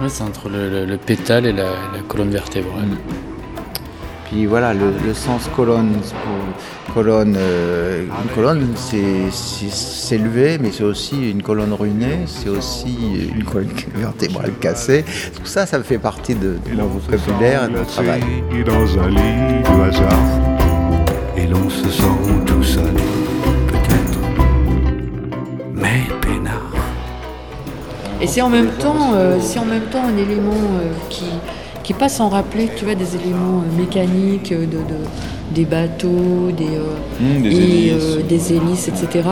[0.00, 1.64] Ouais, c'est entre le, le- le pétale et la,
[1.94, 2.88] la colonne vertébrale.
[4.28, 10.70] Puis voilà, le, le sens colonne, c'est pour- colonne, euh, une colonne, c'est s'élever, mais
[10.72, 12.96] c'est aussi une colonne ruinée, c'est aussi
[13.34, 15.04] une colonne vertébrale cassée.
[15.36, 18.22] Tout ça, ça fait partie de, de mon vocabulaire et de mon travail.
[18.66, 20.53] dans un lit de hasard.
[21.44, 22.04] Et l'on se sent
[22.46, 22.94] tout seul,
[23.68, 24.18] peut-être.
[25.74, 26.72] Mais peinard.
[28.22, 31.26] Et c'est en même temps, euh, c'est en même temps un élément euh, qui,
[31.82, 35.04] qui passe en rappeler, tu vois, des éléments euh, mécaniques, de, de-
[35.54, 38.02] des bateaux, des, euh, Mmh, des et, hélices.
[38.02, 39.28] euh, des hélices, etc.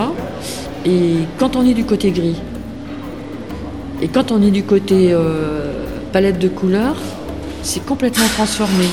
[0.85, 2.37] Et quand on est du côté gris,
[4.03, 5.73] et quand on est du côté euh,
[6.13, 6.97] palette de couleurs,
[7.63, 8.85] c'est complètement transformé.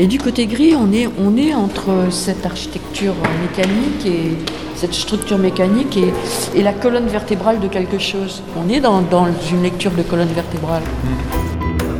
[0.00, 4.36] Et du côté gris, on est, on est entre cette architecture mécanique et
[4.76, 6.12] cette structure mécanique et,
[6.56, 8.44] et la colonne vertébrale de quelque chose.
[8.56, 10.84] On est dans, dans une lecture de colonne vertébrale.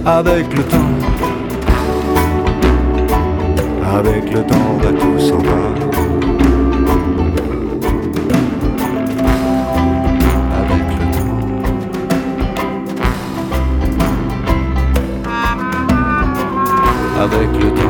[0.07, 0.77] Avec le temps,
[3.93, 5.59] avec le temps, va tout s'en va.
[17.21, 17.88] Avec le temps.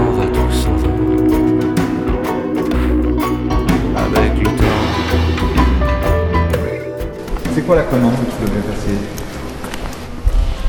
[7.68, 8.96] Quoi la commande que tu devais passer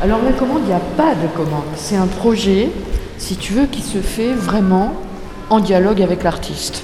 [0.01, 1.63] Alors la commande, il n'y a pas de commande.
[1.77, 2.67] C'est un projet,
[3.17, 4.91] si tu veux, qui se fait vraiment
[5.49, 6.83] en dialogue avec l'artiste.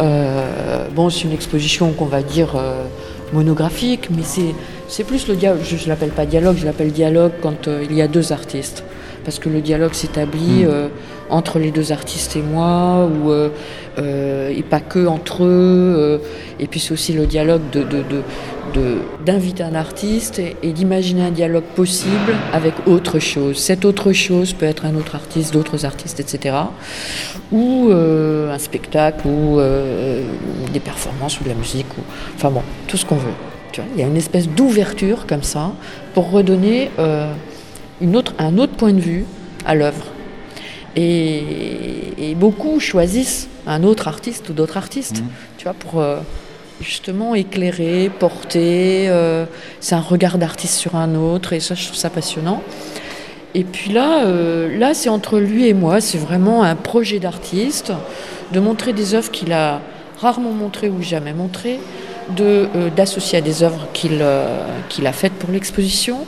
[0.00, 2.84] Euh, bon, c'est une exposition qu'on va dire euh,
[3.34, 4.54] monographique, mais c'est,
[4.88, 5.60] c'est plus le dialogue.
[5.62, 8.82] Je ne l'appelle pas dialogue, je l'appelle dialogue quand euh, il y a deux artistes.
[9.26, 10.68] Parce que le dialogue s'établit Mm.
[10.70, 10.88] euh,
[11.28, 13.30] entre les deux artistes et moi, ou,
[13.98, 16.22] et pas que entre eux.
[16.58, 18.22] et puis c'est aussi le dialogue de, de- de- de-
[19.24, 23.58] d'inviter un artiste et, et d'imaginer un dialogue possible avec autre chose.
[23.58, 26.56] Cette autre chose peut être un autre artiste, d'autres artistes, etc.
[27.52, 30.22] Ou euh, un spectacle, ou euh,
[30.72, 32.02] des performances, ou de la musique, ou
[32.36, 33.32] enfin bon, tout ce qu'on veut.
[33.72, 35.72] Tu vois, il y a une espèce d'ouverture comme ça
[36.14, 37.32] pour redonner euh,
[38.00, 39.24] une autre, un autre point de vue
[39.66, 40.04] à l'œuvre.
[40.96, 41.42] Et,
[42.18, 45.22] et beaucoup choisissent un autre artiste ou d'autres artistes,
[45.58, 46.18] tu vois, pour euh,
[46.80, 49.08] justement éclairer, porter.
[49.08, 49.44] euh,
[49.80, 52.62] c'est un regard d'artiste sur un autre, et ça, je trouve ça passionnant.
[53.54, 56.00] Et puis là, euh, là, c'est entre lui et moi.
[56.00, 57.92] C'est vraiment un projet d'artiste,
[58.52, 59.80] de montrer des œuvres qu'il a
[60.20, 61.80] rarement montrées ou jamais montrées,
[62.36, 66.26] de euh, d'associer à des œuvres qu'il a faites pour l'exposition,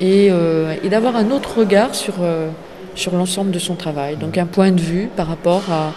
[0.00, 0.30] et,
[0.82, 4.16] et d'avoir un autre regard sur l'ensemble de son travail.
[4.16, 5.92] Donc un point de vue par rapport à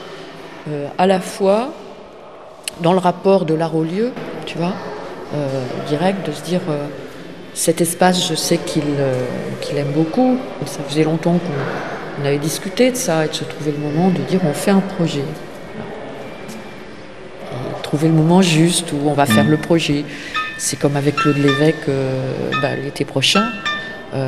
[0.97, 1.73] à la fois
[2.81, 4.11] dans le rapport de l'art au lieu,
[4.45, 4.73] tu vois,
[5.33, 5.47] euh,
[5.87, 6.87] direct, de se dire euh,
[7.53, 9.13] cet espace, je sais qu'il euh,
[9.61, 10.37] qu'il aime beaucoup.
[10.65, 14.09] Ça faisait longtemps qu'on on avait discuté de ça et de se trouver le moment
[14.09, 15.23] de dire on fait un projet.
[17.51, 20.05] Et trouver le moment juste où on va faire le projet.
[20.57, 23.45] C'est comme avec Claude Lévesque euh, bah, l'été prochain.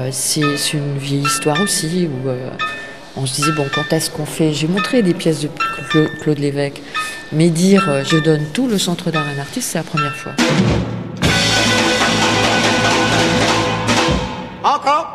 [0.10, 0.42] C'est
[0.74, 2.30] une vieille histoire aussi où
[3.18, 4.54] on se disait bon quand est-ce qu'on fait?
[4.54, 5.50] J'ai montré des pièces de
[5.92, 6.82] Cla- Claude Lévesque,
[7.32, 10.16] mais dire euh, je donne tout le centre d'art à un artiste, c'est la première
[10.16, 10.34] fois.
[14.64, 15.08] Encore?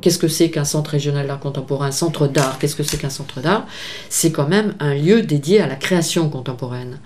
[0.00, 2.58] Qu'est-ce que c'est qu'un centre régional d'art contemporain, un centre d'art?
[2.58, 3.66] Qu'est-ce que c'est qu'un centre d'art?
[4.08, 6.98] C'est quand même un lieu dédié à la création contemporaine.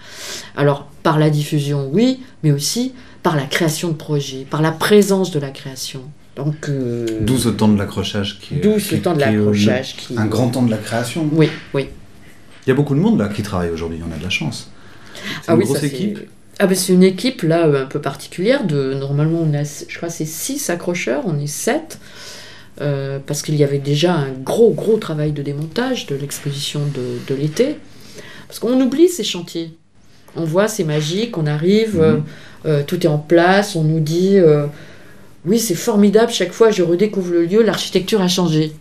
[0.57, 2.93] Alors, par la diffusion, oui, mais aussi
[3.23, 6.03] par la création de projets, par la présence de la création.
[6.37, 8.59] Donc, euh, D'où ce temps de l'accrochage qui est.
[8.59, 11.29] D'où ce qui- temps de qui l'accrochage qui- Un grand temps de la création.
[11.33, 11.89] Oui, oui.
[12.67, 14.71] Il y a beaucoup de monde là qui travaille aujourd'hui, on a de la chance.
[15.43, 16.19] C'est une oui, grosse ça, c'est- équipe
[16.59, 18.65] Ah ben c'est une équipe là un peu particulière.
[18.65, 21.99] De normalement on a, je crois c'est six accrocheurs, on est sept
[22.81, 27.19] euh, parce qu'il y avait déjà un gros gros travail de démontage de l'exposition de,
[27.33, 27.77] de l'été.
[28.49, 29.73] Parce qu'on oublie ces chantiers.
[30.37, 32.17] On voit c'est magique, on arrive, euh,
[32.67, 34.67] euh, tout est en place, on nous dit euh,
[35.47, 38.73] oui c'est formidable chaque fois je redécouvre le lieu, l'architecture a changé.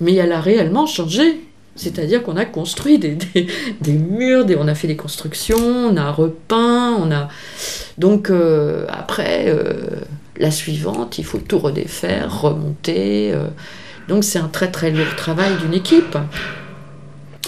[0.00, 1.40] Mais elle a réellement changé.
[1.78, 3.46] C'est-à-dire qu'on a construit des, des-
[3.82, 5.58] des murs, des- on a fait des constructions,
[5.90, 7.28] on a repeint, on a...
[7.98, 8.30] Donc
[8.88, 9.54] après,
[10.38, 13.32] la suivante, il faut tout redéfaire, remonter.
[13.32, 13.48] euh.
[14.08, 16.16] Donc c'est un très très lourd travail d'une équipe.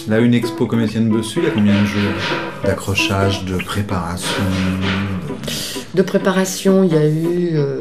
[0.07, 2.01] Là, une expo comme Étienne Bessu, il y a combien de jours
[2.63, 4.43] d'accrochage, de préparation
[5.93, 7.79] De préparation, il y a eu euh,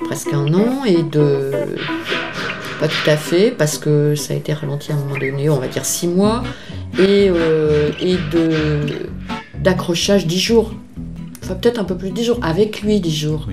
[0.00, 1.50] presque un an et de...
[2.78, 5.58] Pas tout à fait, parce que ça a été ralenti à un moment donné, on
[5.58, 6.42] va dire six mois,
[6.98, 8.80] et, euh, et de
[9.58, 10.72] d'accrochage dix jours.
[11.42, 13.46] Enfin, peut-être un peu plus de dix jours, avec lui dix jours.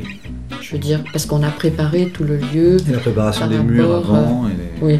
[0.67, 2.77] Je veux dire, parce qu'on a préparé tout le lieu.
[2.89, 4.99] Et la préparation par des murs rapport, avant euh, et les- Oui,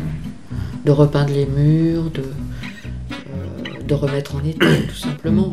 [0.86, 5.52] de repeindre les murs, de, euh, de remettre en état, tout simplement.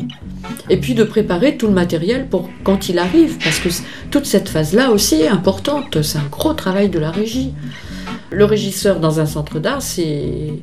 [0.69, 3.67] Et puis de préparer tout le matériel pour quand il arrive, parce que
[4.09, 7.53] toute cette phase-là aussi est importante, c'est un gros travail de la régie.
[8.31, 10.53] Le régisseur dans un centre d'art, c'est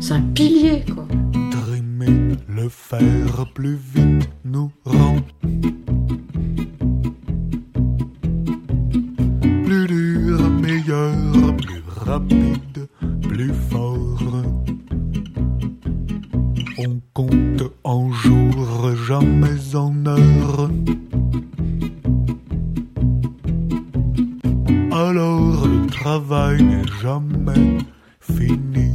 [0.00, 1.06] c'est un pilier, quoi.
[1.50, 5.16] Trimer, le faire plus vite nous rend
[12.12, 12.88] rapide,
[13.22, 14.42] plus fort.
[16.76, 20.70] On compte en jours, jamais en heures.
[24.92, 27.78] Alors le travail n'est jamais
[28.20, 28.92] fini.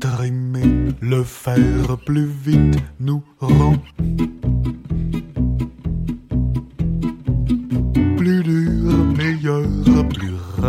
[0.00, 3.76] Trimer, le faire plus vite nous rend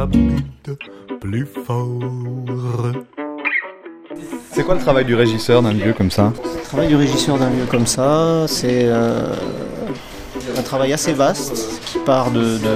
[0.01, 0.77] rapide,
[1.21, 1.87] plus fort.
[4.51, 7.49] C'est quoi le travail du régisseur d'un lieu comme ça Le travail du régisseur d'un
[7.51, 9.35] lieu comme ça, c'est euh,
[10.57, 12.75] un travail assez vaste qui part de, de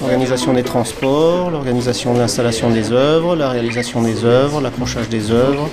[0.00, 5.68] l'organisation des transports, l'organisation de l'installation des œuvres, la réalisation des œuvres, l'accrochage des œuvres.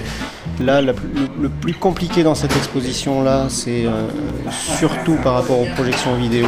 [0.60, 0.94] Là, le,
[1.42, 3.92] le plus compliqué dans cette exposition-là, c'est euh,
[4.52, 6.48] surtout par rapport aux projections vidéo,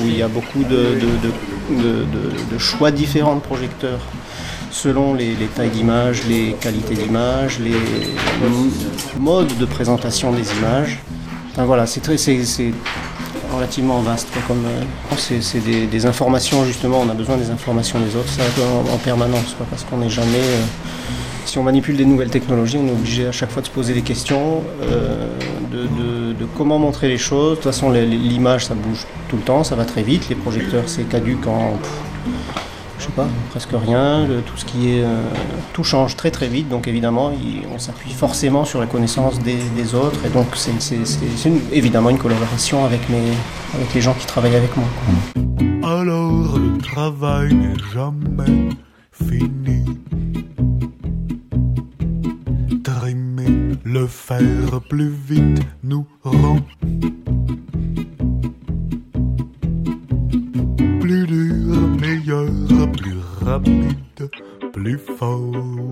[0.00, 1.32] où il y a beaucoup de, de- de-
[1.70, 4.00] de- choix différents de projecteurs
[4.70, 7.72] selon les, les tailles d'image, les qualités d'image, les
[9.18, 10.98] modes de présentation des images.
[11.56, 12.72] Voilà, c'est
[13.54, 14.28] relativement vaste.
[14.64, 14.82] euh,
[15.18, 18.98] c'est, c'est des, informations justement, on a besoin des informations des autres, ça en, en
[18.98, 20.38] permanence, parce qu'on n'est jamais.
[20.38, 20.62] euh,
[21.44, 23.92] si on manipule des nouvelles technologies, on est obligé à chaque fois de se poser
[23.92, 25.26] des questions, euh,
[25.70, 25.86] de-
[26.32, 27.50] de comment montrer les choses.
[27.50, 30.28] De toute façon, l'image, ça bouge tout le temps, ça va très vite.
[30.28, 31.78] Les projecteurs, c'est caduque en,
[32.98, 34.26] je sais pas, presque rien.
[34.46, 35.20] Tout ce qui est, euh,
[35.72, 36.68] tout change très très vite.
[36.68, 37.32] Donc évidemment,
[37.74, 40.24] on s'appuie forcément sur la connaissance des, autres.
[40.24, 40.72] Et donc c'est,
[41.72, 43.00] évidemment une collaboration avec
[43.74, 44.86] avec les gens qui travaillent avec moi.
[45.82, 48.68] Alors le travail n'est jamais
[49.12, 49.84] fini.
[54.12, 56.58] Faire plus vite nous rend
[61.00, 62.46] plus dur, meilleur,
[62.92, 63.96] plus rapide,
[64.72, 65.40] plus fort.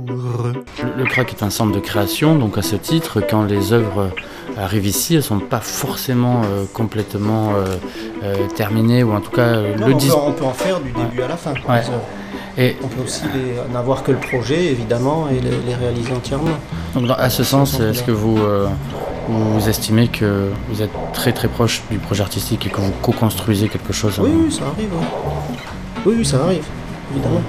[0.07, 4.11] Le, le CRAC est un centre de création, donc à ce titre, quand les œuvres
[4.57, 7.77] arrivent ici, elles ne sont pas forcément euh, complètement euh,
[8.23, 10.53] euh, terminées, ou en tout cas euh, Non, le on, dis- peut, on peut en
[10.55, 11.53] faire du début à la fin.
[11.68, 11.83] Ouais.
[12.59, 13.22] Et- on peut aussi
[13.72, 16.51] n'avoir que le projet, évidemment, et les, les réaliser entièrement.
[16.94, 18.66] Donc dans- à ce sens, est-ce que vous, euh,
[19.28, 23.68] vous estimez que vous êtes très très proche du projet artistique et que vous co-construisez
[23.68, 24.88] quelque chose en- Oui, oui, ça arrive.
[24.92, 25.07] oui.
[26.07, 26.64] Oui, oui, ça arrive,
[27.12, 27.42] évidemment.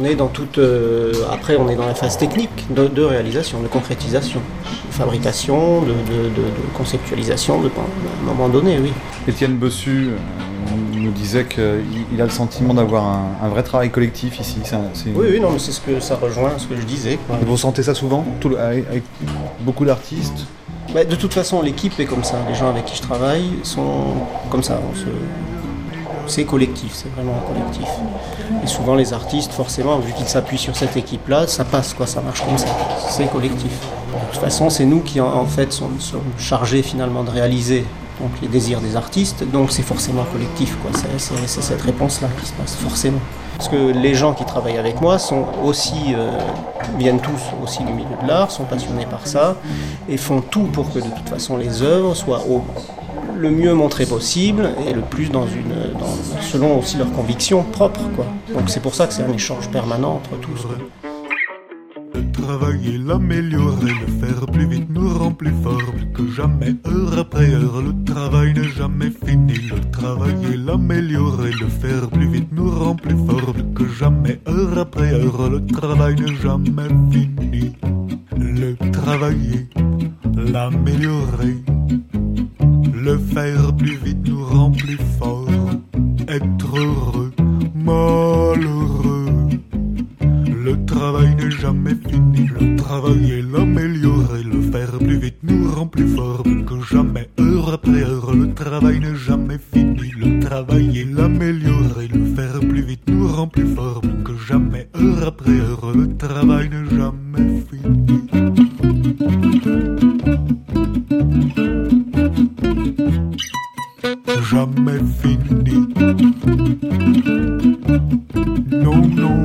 [0.00, 0.56] On est dans toute.
[0.58, 4.40] euh, après, on est dans la phase technique de, de réalisation, de concrétisation,
[4.88, 7.70] de fabrication, de, de- de- de conceptualisation, de, à
[8.22, 8.92] un moment donné, oui.
[9.28, 10.16] Étienne Bossu euh,
[11.10, 11.82] nous disait qu'il
[12.12, 14.58] il a le sentiment d'avoir un, un vrai travail collectif ici.
[14.72, 14.78] Un-
[15.14, 17.18] Oui, oui, non, mais c'est ce que ça rejoint ce que je disais.
[17.26, 17.36] quoi.
[17.44, 19.02] Vous ressentez ça souvent tout avec, avec
[19.60, 20.46] beaucoup d'artistes?
[20.94, 22.36] Bah, de toute façon, l'équipe est comme ça.
[22.48, 24.14] Les gens avec qui je travaille sont
[24.50, 24.80] comme ça.
[24.90, 25.06] On se...
[26.26, 27.88] C'est collectif, c'est vraiment un collectif.
[28.62, 32.20] Et souvent, les artistes, forcément, vu qu'ils s'appuient sur cette équipe-là, ça passe, quoi, ça
[32.20, 32.68] marche comme ça.
[33.08, 33.70] C'est collectif.
[33.70, 35.98] De toute façon, c'est nous qui, en, fait, sommes
[36.38, 37.84] chargés finalement de réaliser
[38.20, 39.44] donc, les désirs des artistes.
[39.50, 40.90] Donc, c'est forcément collectif, quoi.
[41.18, 43.18] C'est, cette réponse-là qui se passe, forcément.
[43.56, 46.30] Parce que les gens qui travaillent avec moi sont aussi, euh,
[46.98, 49.56] viennent tous aussi du milieu de l'art, sont passionnés par ça
[50.08, 52.62] et font tout pour que de toute façon les œuvres soient au,
[53.36, 58.00] le mieux montrées possible et le plus dans une, dans- selon aussi leurs convictions propres.
[58.16, 58.24] Quoi.
[58.54, 60.66] Donc c'est pour ça que c'est un échange permanent entre tous.
[62.32, 67.52] Travailler, l'améliorer, le faire plus vite nous rend plus fort, plus que jamais, heure après
[67.52, 67.82] heure.
[67.82, 69.54] Le travail n'est jamais fini.
[69.68, 74.78] Le travailler, l'améliorer, le faire plus vite nous rend plus fort, plus que jamais, heure
[74.78, 75.50] après heure.
[75.50, 77.72] Le travail n'est jamais fini.
[78.36, 79.68] Le travailler,
[80.34, 81.56] l'améliorer,
[82.92, 85.48] le faire plus vite nous rend plus fort.
[86.28, 87.32] Être heureux,
[87.74, 89.19] malheureux.
[90.70, 96.06] Le travail n'est jamais fini, le travailler, l'améliorer, le faire plus vite nous rend plus
[96.14, 98.32] fort que jamais, heure après heure.
[98.32, 103.66] Le travail n'est jamais fini, le travailler, l'améliorer, le faire plus vite nous rend plus
[103.74, 105.92] fort que jamais, heure après heure.
[105.92, 108.19] Le travail n'est jamais fini.
[114.50, 115.86] Jamais fini.
[118.72, 119.44] Non, non.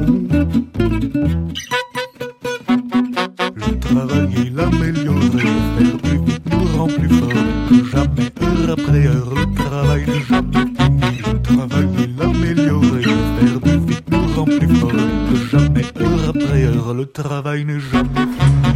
[3.54, 7.30] Le travailler, l'améliorer, le faire plus vite nous rend plus fort
[7.70, 9.36] que jamais, heure après heure.
[9.36, 11.22] Le travail n'est jamais fini.
[11.32, 16.64] Le travailler, l'améliorer, le faire plus vite nous rend plus fort que jamais, heure après
[16.64, 16.94] heure.
[16.96, 18.74] Le travail n'est jamais fini.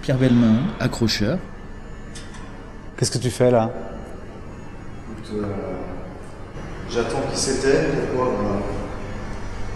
[0.00, 1.38] Pierre Bellemain, accrocheur.
[2.96, 3.70] Qu'est-ce que tu fais là?
[5.34, 5.44] Euh,
[6.90, 8.60] J'attends qu'il s'éteigne pour pouvoir, euh,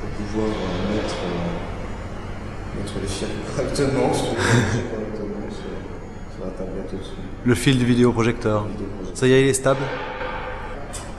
[0.00, 7.10] pour pouvoir euh, mettre, euh, mettre les fils correctement sur, correctement sur, la tablette au-dessus.
[7.44, 8.66] Le fil du vidéoprojecteur.
[9.14, 9.82] Ça y est, il est stable?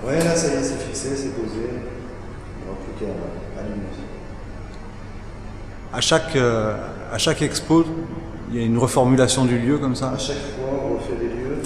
[0.05, 1.61] Ouais, là ça y est, c'est fixé, c'est posé.
[1.61, 3.85] Il n'y aura plus qu'à allumer.
[5.93, 6.75] à chaque, euh,
[7.11, 7.85] à chaque expo,
[8.51, 10.09] il y a une reformulation du lieu comme ça?
[10.09, 11.61] À chaque fois, on refait des lieux.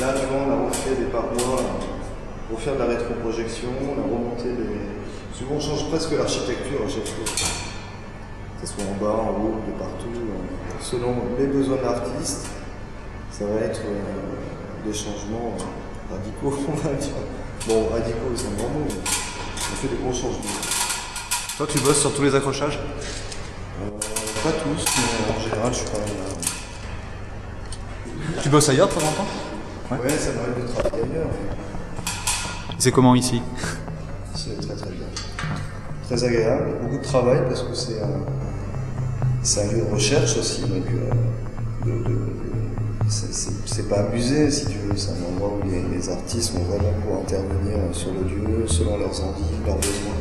[0.00, 3.94] Là, tu vois, on a refait des parois euh, pour faire de la rétroprojection, on
[4.00, 5.38] a remonté les.
[5.38, 7.24] Souvent, on change presque l'architecture à chaque fois.
[8.60, 10.10] Que ce soit en bas, en haut, de partout.
[10.10, 12.46] euh, Selon les besoins de l'artiste,
[13.30, 15.54] ça va être euh, des changements
[16.10, 17.14] radicaux, on va dire.
[17.68, 20.58] Bon, radicaux, c'est un grand mot, mais on fait des gros changements.
[21.58, 22.80] Toi, tu bosses sur tous les accrochages?
[22.80, 23.90] Euh,
[24.42, 25.98] pas tous, mais en général, je suis pas.
[28.42, 29.28] Tu bosses ailleurs de temps en temps?
[30.02, 31.30] Ouais, ça m'arrive de travailler ailleurs.
[32.78, 33.40] C'est comment ici?
[34.34, 35.06] C'est très très bien.
[36.04, 41.10] Très agréable, beaucoup de travail parce que c'est un, lieu de recherche aussi, donc euh,
[43.08, 47.20] c'est- pas abusé si tu veux, c'est un endroit où les, artistes vont vraiment pouvoir
[47.20, 50.18] intervenir sur le lieu selon leurs envies, leurs besoins.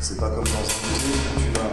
[0.00, 1.70] C'est pas comme dans un musée où tu vas,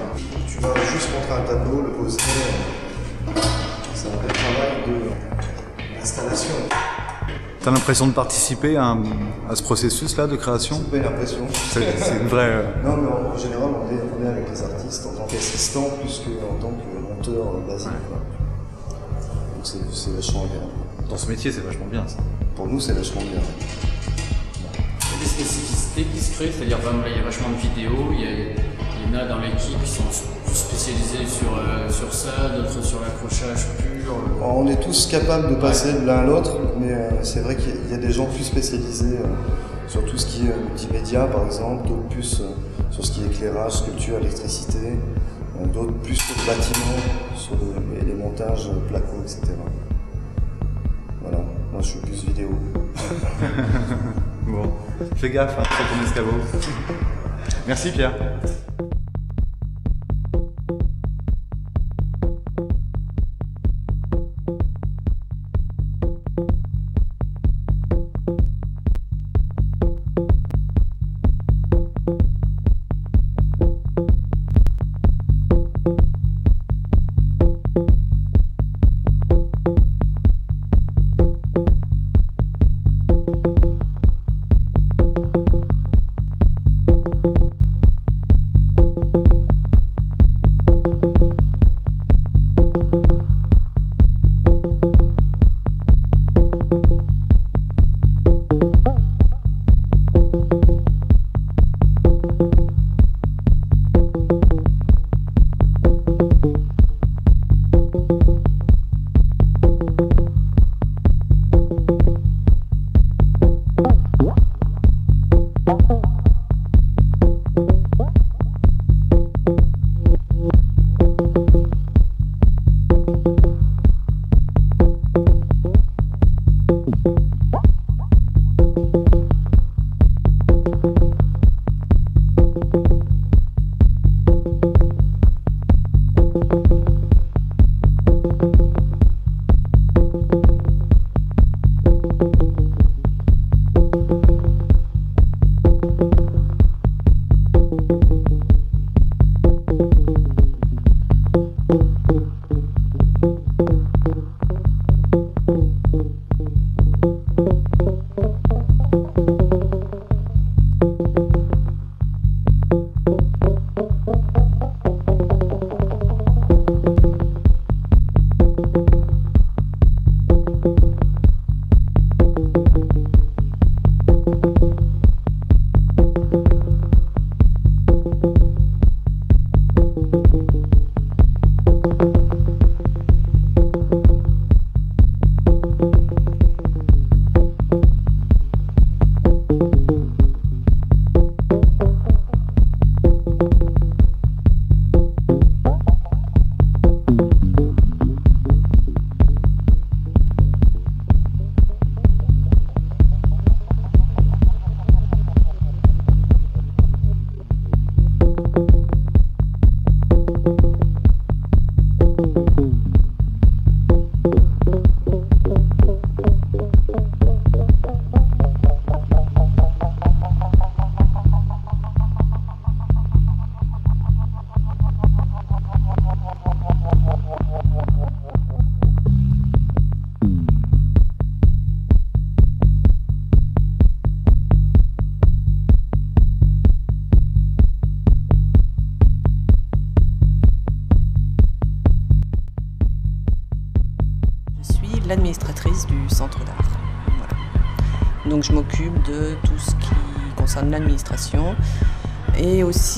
[0.47, 2.17] tu vas juste montrer un tableau, le poser.
[2.17, 3.41] euh,
[3.93, 5.11] C'est un vrai travail de-
[7.61, 7.63] d'installation.
[7.63, 9.03] T'as l'impression de participer à, un-
[9.49, 10.77] à ce processus-là de création?
[10.77, 11.47] C'est pas une impression.
[11.51, 12.49] C'est une vraie...
[12.49, 15.25] euh, Non, mais en, en général, on est, on est avec les artistes en tant
[15.27, 17.89] qu'assistant plus qu'en tant que monteur basique.
[18.09, 18.17] quoi.
[19.55, 20.61] Donc c'est vachement bien.
[21.09, 22.17] Dans ce métier, c'est vachement bien ça.
[22.55, 23.41] Pour nous, c'est vachement bien.
[23.41, 28.07] Il y a des spécificités qui se créent, c'est-à-dire il y a vachement de vidéos,
[28.13, 28.55] il y, a,
[29.13, 30.03] y en a dans l'équipe qui sont
[30.45, 34.15] plus spécialisés sur, euh, sur ça, d'autres sur l'accrochage pur.
[34.43, 37.73] On est tous capables de passer de l'un à l'autre, mais euh, c'est vrai qu'il
[37.91, 39.27] y a- des gens plus spécialisés euh,
[39.87, 42.45] sur tout ce qui est multimédia, par exemple, d'autres plus euh,
[42.91, 44.97] sur ce qui est éclairage, sculpture, électricité,
[45.73, 46.97] d'autres plus sur le bâtiment,
[47.35, 49.41] sur le- les, les montages, placo, etc.
[51.21, 51.37] Voilà,
[51.71, 52.49] moi je suis plus vidéo.
[54.47, 54.63] Bon,
[55.15, 56.37] fais gaffe hein, sur ton escabeau.
[57.67, 58.13] Merci Pierre.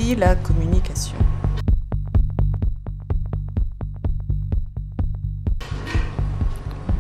[0.04, 1.16] aussi la communication.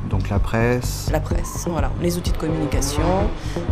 [0.10, 1.10] Donc la presse.
[1.12, 1.90] La presse, voilà.
[2.02, 3.02] Les outils de communication,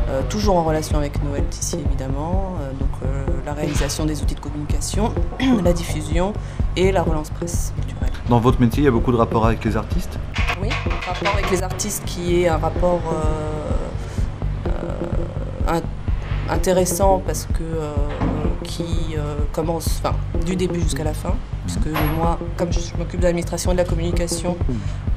[0.10, 2.56] euh, toujours en relation avec Noël Tissier évidemment.
[2.62, 5.14] Euh, donc euh, la réalisation des outils de communication,
[5.64, 6.34] la diffusion
[6.76, 8.10] et la relance presse culturelle.
[8.28, 10.18] Dans votre métier, il y a beaucoup de rapports avec les artistes?
[10.62, 10.70] Oui,
[11.08, 13.02] rapport avec les artistes qui est un rapport
[15.68, 15.82] in-
[16.50, 17.64] intéressant parce que
[19.54, 20.16] commence enfin,
[20.46, 21.34] du début jusqu'à la fin.
[21.66, 24.58] Puisque moi, comme je m'occupe de l'administration et de la communication,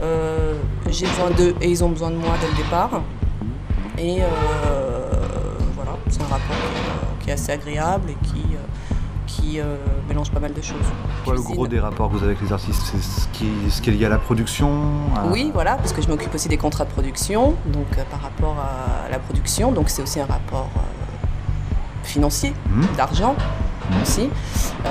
[0.02, 0.54] euh,
[0.90, 2.90] j'ai besoin d'eux et ils ont besoin de moi dès le départ.
[3.98, 4.26] Et euh,
[5.74, 6.56] voilà, c'est un rapport
[7.20, 8.94] qui, euh, est assez agréable et qui, euh,
[9.26, 9.76] qui euh,
[10.08, 10.76] mélange pas mal de choses.
[11.24, 13.80] Quoi, le gros des rapports que vous avez avec les artistes, c'est ce qui, ce
[13.80, 14.70] qui est lié à la production
[15.16, 18.20] à- Oui, voilà, parce que je m'occupe aussi des contrats de production, donc euh, par
[18.20, 20.80] rapport à la production, donc c'est aussi un rapport euh,
[22.02, 22.86] financier, Mhm.
[22.96, 23.34] d'argent
[24.02, 24.30] aussi.
[24.86, 24.90] Euh,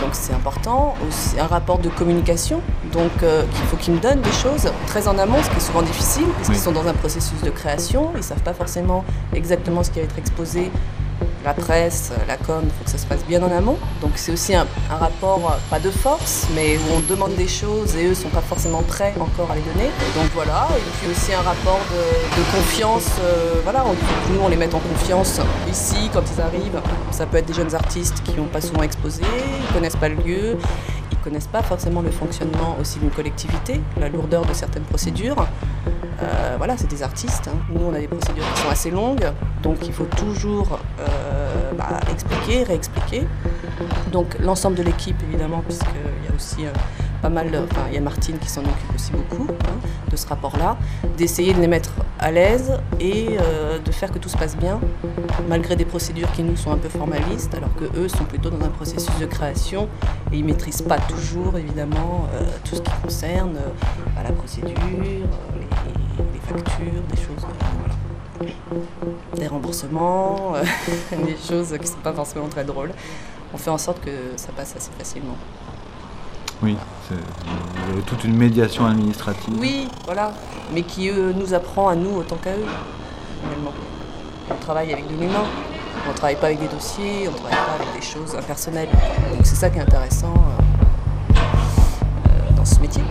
[0.00, 0.94] donc c'est important.
[1.06, 2.60] Aussi un rapport de communication,
[2.92, 5.60] donc euh, qu'il faut qu'ils me donnent des choses très en amont, ce qui est
[5.60, 9.04] souvent difficile, parce qu'ils sont dans un processus de création, ils savent pas forcément
[9.34, 10.70] exactement ce qui va être exposé.
[11.44, 13.78] La presse, la com, il faut que ça se passe bien en amont.
[14.00, 18.06] Donc c'est aussi un, rapport, pas de force, mais où on demande des choses et
[18.06, 19.90] eux sont pas forcément prêts encore à les donner.
[20.14, 23.08] Donc voilà, et puis aussi un rapport de, confiance.
[23.22, 26.80] euh, voilà, on, nous on les met en confiance ici quand ils arrivent.
[27.12, 30.16] Ça peut être des jeunes artistes qui n'ont pas souvent exposé, ils connaissent pas le
[30.16, 30.56] lieu,
[31.12, 35.46] ils connaissent pas forcément le fonctionnement aussi d'une collectivité, la lourdeur de certaines procédures.
[36.20, 37.48] Euh, voilà, c'est des artistes.
[37.48, 37.56] hein.
[37.70, 39.30] Nous, on a des procédures qui sont assez longues,
[39.62, 43.26] donc il faut toujours euh, bah, expliquer, réexpliquer.
[44.10, 46.72] Donc l'ensemble de l'équipe, évidemment, puisqu'il y a aussi euh,
[47.22, 49.76] pas mal, enfin, il y a Martine qui s'en occupe aussi beaucoup hein,
[50.10, 50.76] de ce rapport-là,
[51.16, 53.36] d'essayer de les mettre à l'aise et
[53.84, 54.80] de faire que tout se passe bien,
[55.48, 58.64] malgré des procédures qui nous sont un peu formalistes, alors que eux sont plutôt dans
[58.64, 59.88] un processus de création
[60.32, 62.28] et ils maîtrisent pas toujours, évidemment,
[62.64, 63.54] tout ce qui concerne
[64.14, 64.74] bah, la procédure,
[66.54, 67.44] euh, des choses.
[67.44, 67.94] euh, voilà
[69.36, 70.62] des remboursements, euh,
[71.24, 72.92] des choses qui ne sont pas forcément très drôles.
[73.52, 75.36] On fait en sorte que ça passe assez facilement.
[76.62, 76.76] Oui,
[77.08, 77.16] vous
[77.92, 79.54] avez toute une médiation administrative.
[79.58, 80.32] Oui, voilà,
[80.72, 82.66] mais qui eux, nous apprend à nous autant qu'à eux,
[83.42, 83.72] finalement.
[84.50, 85.44] On travaille avec de l'humain,
[86.06, 88.88] on ne travaille pas avec des dossiers, on ne travaille pas avec des choses impersonnelles.
[89.32, 93.02] Donc c'est ça qui est intéressant euh, euh, dans ce métier.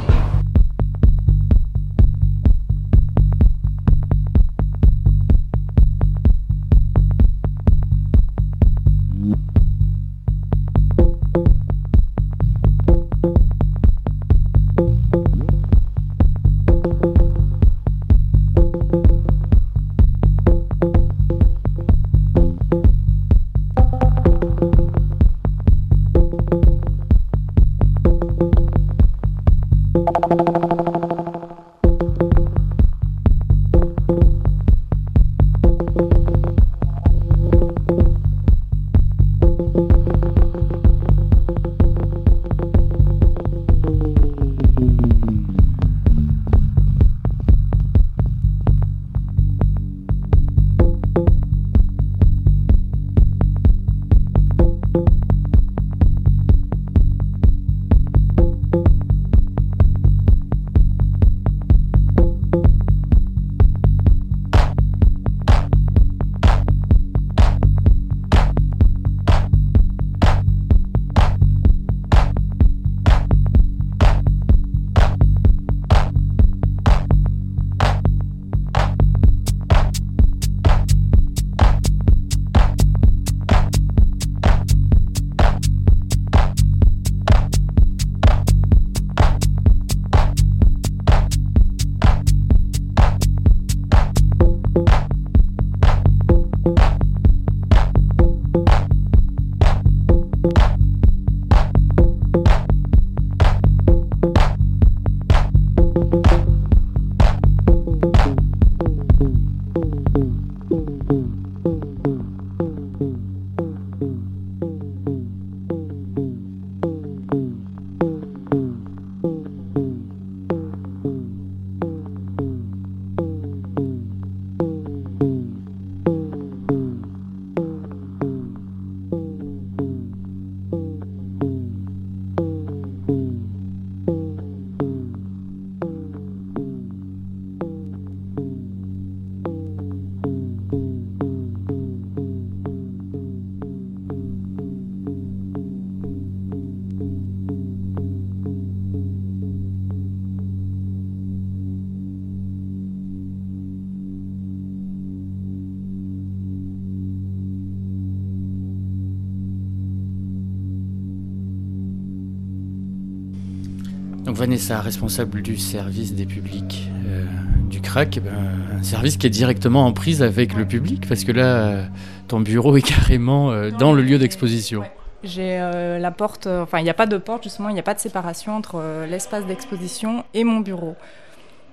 [164.48, 167.26] Vanessa, responsable du service des publics euh,
[167.70, 168.32] du CRAC, eh ben,
[168.80, 171.84] un service qui est directement en prise avec le public, parce que là, euh,
[172.30, 174.84] ton bureau est carrément euh, dans le lieu d'exposition.
[175.22, 177.84] J'ai euh, la porte, enfin il n'y a pas de porte justement, il n'y a
[177.84, 180.96] pas de séparation entre l'espace d'exposition et mon bureau.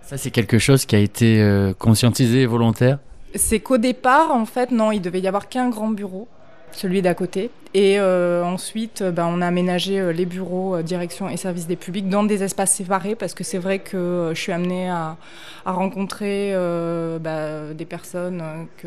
[0.02, 2.98] Ça, c'est quelque chose qui a été conscientisé et volontaire?
[3.36, 6.26] C'est qu'au départ, en fait, non, il devait y avoir qu'un grand bureau,
[6.74, 7.50] celui d'à côté.
[7.76, 11.74] Et euh, ensuite, euh, ben, on a aménagé euh, les bureaux, direction et service des
[11.74, 15.16] publics dans des espaces séparés parce que c'est vrai que je suis amenée à,
[15.66, 16.52] rencontrer
[17.20, 18.42] bah, des personnes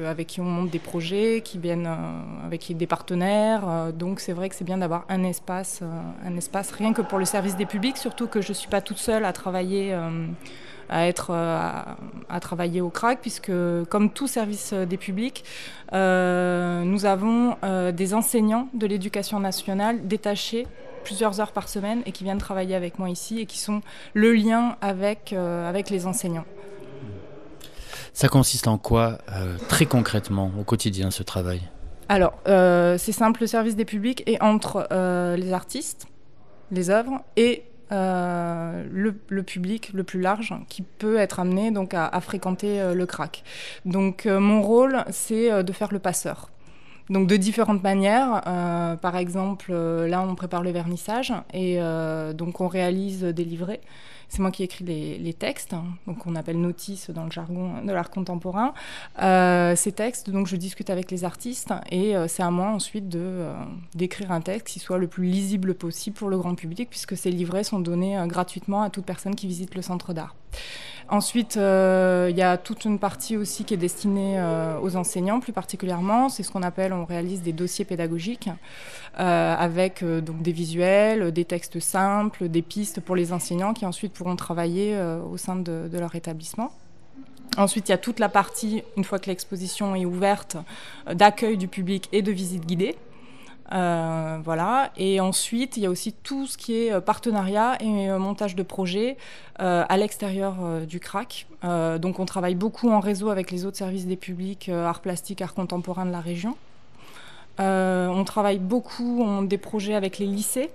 [0.05, 1.89] avec qui on monte des projets, qui viennent
[2.45, 3.91] avec qui- des partenaires.
[3.93, 5.81] donc c'est vrai que c'est bien d'avoir un espace,
[6.23, 8.99] un espace rien que pour le service des publics, surtout que je suis pas toute
[8.99, 9.95] seule à travailler.
[10.89, 11.97] À être euh, à,
[12.29, 13.51] à travailler au CRAC puisque
[13.89, 15.43] comme tout service euh, des publics
[15.93, 20.67] euh, nous avons euh, des enseignants de l'éducation nationale détachés
[21.03, 23.81] plusieurs heures par semaine et qui viennent travailler avec moi ici et qui sont
[24.13, 26.45] le lien avec, euh, avec les enseignants.
[28.13, 29.19] Ça consiste en quoi,
[29.69, 31.61] très concrètement, au quotidien, ce travail?
[32.09, 34.87] Alors, c'est simple, le service des publics est entre
[35.37, 36.07] les artistes,
[36.71, 42.19] les œuvres et euh, le, public le plus large qui peut être amené donc à,
[42.19, 43.43] fréquenter euh, le crack.
[43.85, 46.49] Donc euh, mon rôle c'est de faire le passeur.
[47.09, 48.41] Donc de différentes manières.
[49.01, 51.79] Par exemple, là on prépare le vernissage et
[52.33, 53.79] donc on réalise des livrets.
[54.29, 57.91] C'est moi qui écris les, textes, hein, donc on appelle notices dans le jargon de
[57.91, 58.73] l'art contemporain.
[59.21, 63.07] Euh, ces textes, donc je discute avec les artistes et euh, c'est à moi ensuite
[63.07, 63.53] de euh,
[63.95, 67.31] d'écrire un texte qui soit le plus lisible possible pour le grand public, puisque ces
[67.31, 70.35] livrets sont donnés gratuitement à toute personne qui visite le centre d'art.
[71.09, 75.39] Ensuite, euh, il y a toute une partie aussi qui est destinée euh, aux enseignants,
[75.39, 76.27] plus particulièrement.
[76.27, 78.49] C'est ce qu'on appelle, on réalise des dossiers pédagogiques
[79.19, 84.11] euh, avec donc des visuels, des textes simples, des pistes pour les enseignants qui ensuite
[84.11, 84.99] pourront travailler
[85.31, 86.71] au sein de, de leur établissement.
[87.57, 90.57] Ensuite, il y a toute la partie, une fois que l'exposition est ouverte,
[91.11, 92.97] d'accueil du public et de visite guidée.
[93.73, 94.91] Euh, voilà.
[94.97, 98.55] Et ensuite, il y a aussi tout ce qui est euh, partenariat et euh, montage
[98.55, 99.17] de projets
[99.59, 100.55] à l'extérieur
[100.87, 101.47] du CRAC.
[101.63, 105.55] Donc, on travaille beaucoup en réseau avec les autres services des publics, arts plastiques, arts
[105.55, 106.55] contemporains de la région.
[107.57, 110.69] On travaille beaucoup, on des projets avec les lycées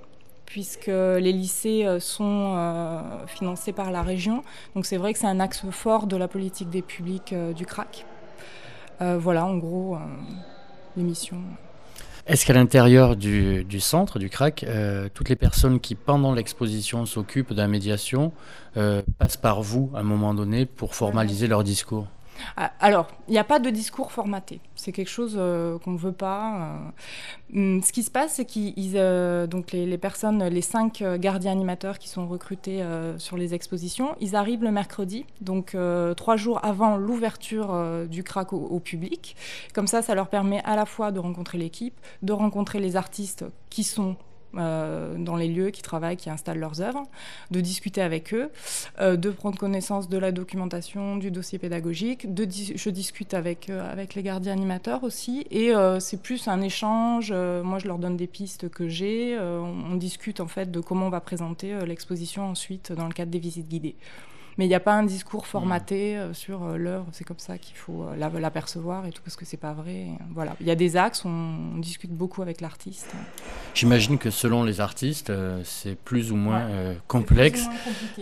[0.47, 4.43] puisque les lycées sont financés par la région.
[4.75, 8.05] Donc c'est vrai que c'est un axe fort de la politique des publics du CRAC.
[8.99, 9.97] Voilà, en gros,
[10.97, 11.39] l'émission.
[12.25, 17.53] Est-ce qu'à l'intérieur du, centre, du CRAC, euh, toutes les personnes qui, pendant l'exposition, s'occupent
[17.53, 18.33] de la médiation,
[18.77, 22.07] euh, passent par vous à un moment donné pour formaliser leur discours?
[22.81, 24.61] Alors, il n'y a pas de discours formaté.
[24.75, 26.73] C'est quelque chose euh, qu'on ne veut pas.
[27.53, 27.57] euh.
[27.77, 31.53] Hum, Ce qui se passe, c'est qu'ils, euh, donc les, personnes, les cinq euh, gardiens
[31.53, 32.83] animateurs qui sont recrutés
[33.19, 35.77] sur les expositions, ils arrivent le mercredi, donc
[36.17, 39.37] trois jours avant l'ouverture du crack au, au public.
[39.75, 43.45] Comme ça, ça leur permet à la fois de rencontrer l'équipe, de rencontrer les artistes
[43.71, 44.17] qui sont
[44.57, 47.05] euh, dans les lieux, qui travaillent, qui installent leurs œuvres,
[47.51, 48.51] de discuter avec eux,
[49.01, 52.27] euh, de prendre connaissance de la documentation, du dossier pédagogique.
[52.27, 57.33] Je discute avec, euh, avec les gardiens animateurs aussi, et c'est plus un échange.
[57.33, 59.39] moi, je leur donne des pistes que j'ai.
[59.39, 63.31] on, on discute en fait de comment on va présenter l'exposition ensuite dans le cadre
[63.31, 63.97] des visites guidées.
[64.59, 67.77] Mais il n'y a pas un discours formaté euh, sur l'œuvre, c'est comme ça qu'il
[67.77, 70.09] faut euh, la- l'apercevoir et tout, parce que c'est pas vrai.
[70.35, 70.55] Voilà.
[70.61, 71.31] Il y a des axes, on,
[71.75, 73.11] on discute beaucoup avec l'artiste.
[73.75, 76.67] J'imagine que selon les artistes, euh, c'est plus ou moins
[77.09, 77.67] complexe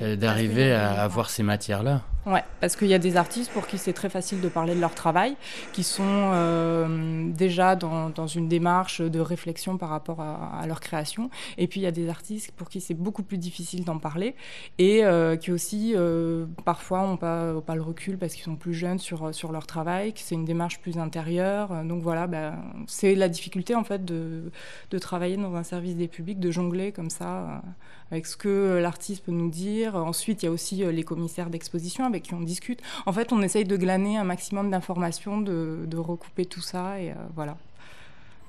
[0.00, 2.02] d'arriver à avoir ces matières-là.
[2.26, 4.80] Ouais, parce qu'il y a des artistes pour qui c'est très facile de parler de
[4.80, 5.36] leur travail,
[5.72, 11.30] qui sont euh, déjà dans, dans une démarche de réflexion par rapport à, leur création.
[11.56, 14.34] Et puis il y a des artistes pour qui c'est beaucoup plus difficile d'en parler
[14.76, 18.74] et euh, qui aussi euh, parfois n'ont pas, pas le recul parce qu'ils sont plus
[18.74, 21.84] jeunes sur, sur leur travail, que c'est une démarche plus intérieure.
[21.84, 24.52] Donc voilà, ben, c'est la difficulté en fait de,
[24.90, 27.62] de travailler dans un service des publics, de jongler comme ça
[28.10, 29.96] avec ce que l'artiste peut nous dire.
[29.96, 32.80] Ensuite, il y a aussi les commissaires d'exposition avec qui on discute.
[33.06, 37.14] En fait, on essaye de glaner un maximum d'informations, de, recouper tout ça et euh,
[37.34, 37.56] voilà.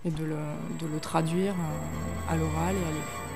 [0.06, 0.38] Et de le,
[0.80, 3.32] de le traduire euh, à l'oral et à l'écrit.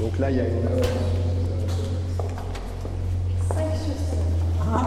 [0.00, 0.66] Donc là, il y a une.
[0.66, 0.82] euh,
[3.48, 4.18] 5 sur 5.
[4.72, 4.86] Ah,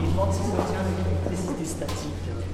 [0.00, 2.12] il demande si ça tient avec l'électricité statique.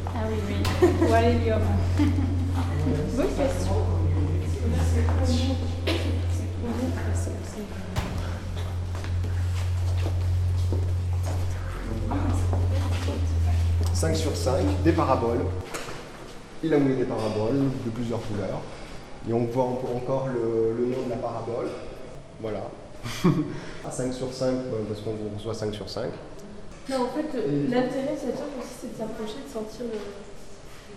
[0.08, 0.88] Ah oui, oui.
[1.08, 1.60] Ou à l'hélium.
[3.16, 3.76] Bonne question.
[13.92, 15.44] 5 sur 5, des paraboles.
[16.62, 18.60] Il a mis des paraboles de plusieurs couleurs.
[19.28, 21.68] Et on voit en- encore le, le nom de la parabole.
[22.40, 22.60] Voilà.
[23.90, 26.10] 5 sur 5, ben, parce qu'on reçoit 5 sur 5.
[26.90, 29.98] Non, en fait, euh, l'intérêt de cette œuvre aussi, c'est de s'approcher, de sentir le.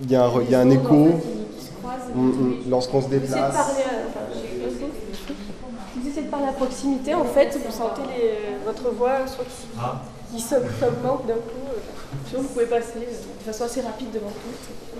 [0.01, 0.93] Il y a un, il y a un écho.
[0.93, 2.11] en fait, qui- qui se croisent.
[2.13, 2.55] Mm, mm.
[2.69, 3.55] Lorsqu'on se Vous essayez de déplace.
[3.55, 4.67] parler à, enfin, j'ai-
[5.99, 9.67] vous essayez de parler à proximité, en fait, vous sentez les- votre voix soit qui,
[9.79, 10.01] Ah.
[10.31, 11.65] qui s'aug- s'augmente d'un coup.
[11.69, 11.79] euh,
[12.27, 13.01] Sinon, vous pouvez passer euh,
[13.39, 14.99] de façon assez rapide devant tout.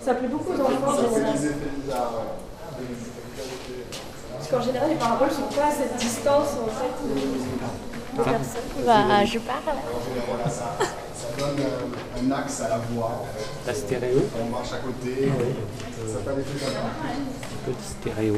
[0.00, 1.36] Ça plaît beaucoup aux enfants en général.
[4.36, 8.84] Parce qu'en général, les paraboles sont pas à cette distance en fait de, personnes.
[8.86, 9.60] Bah, je parle.
[9.68, 10.76] En général, ça,
[11.14, 13.22] ça donne un, un axe à la voix.
[13.22, 13.66] En fait.
[13.66, 14.22] La stéréo.
[14.40, 15.30] On marche à côté.
[16.06, 16.80] Ça trucs sympas.
[17.66, 18.36] Petit stéréo.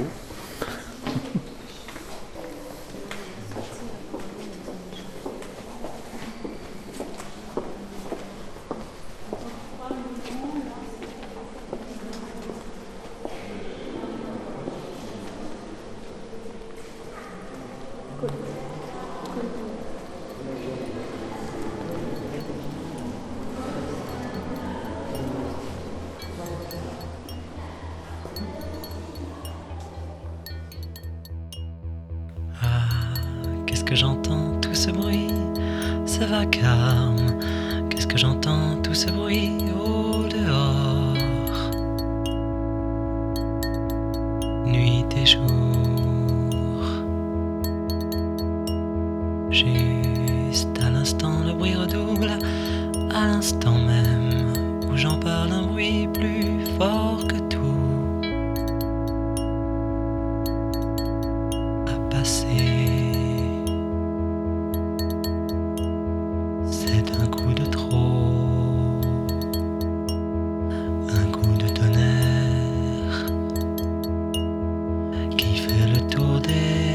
[76.13, 76.92] Fait le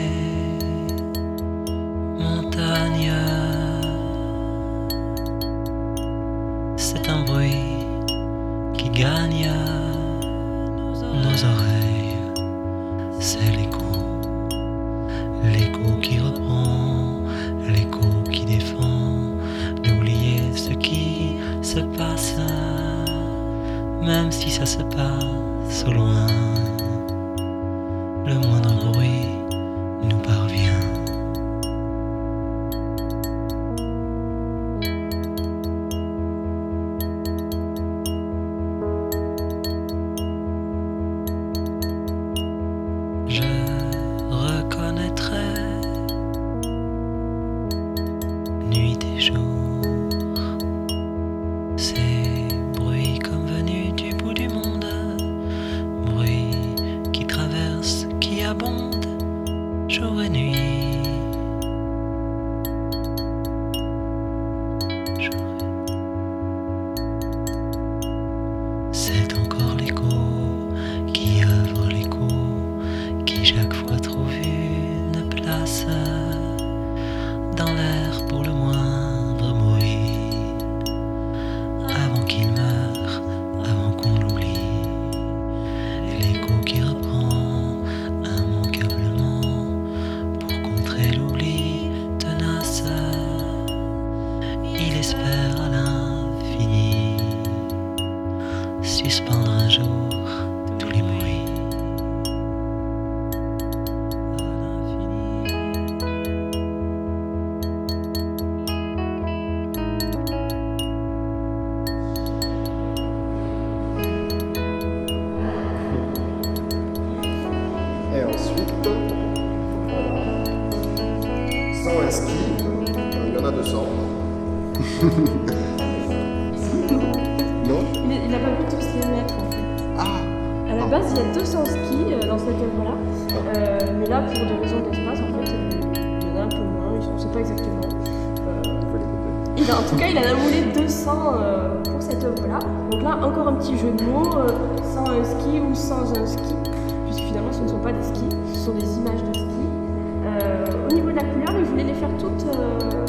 [151.17, 153.05] la couleur, il voulait les faire toutes euh,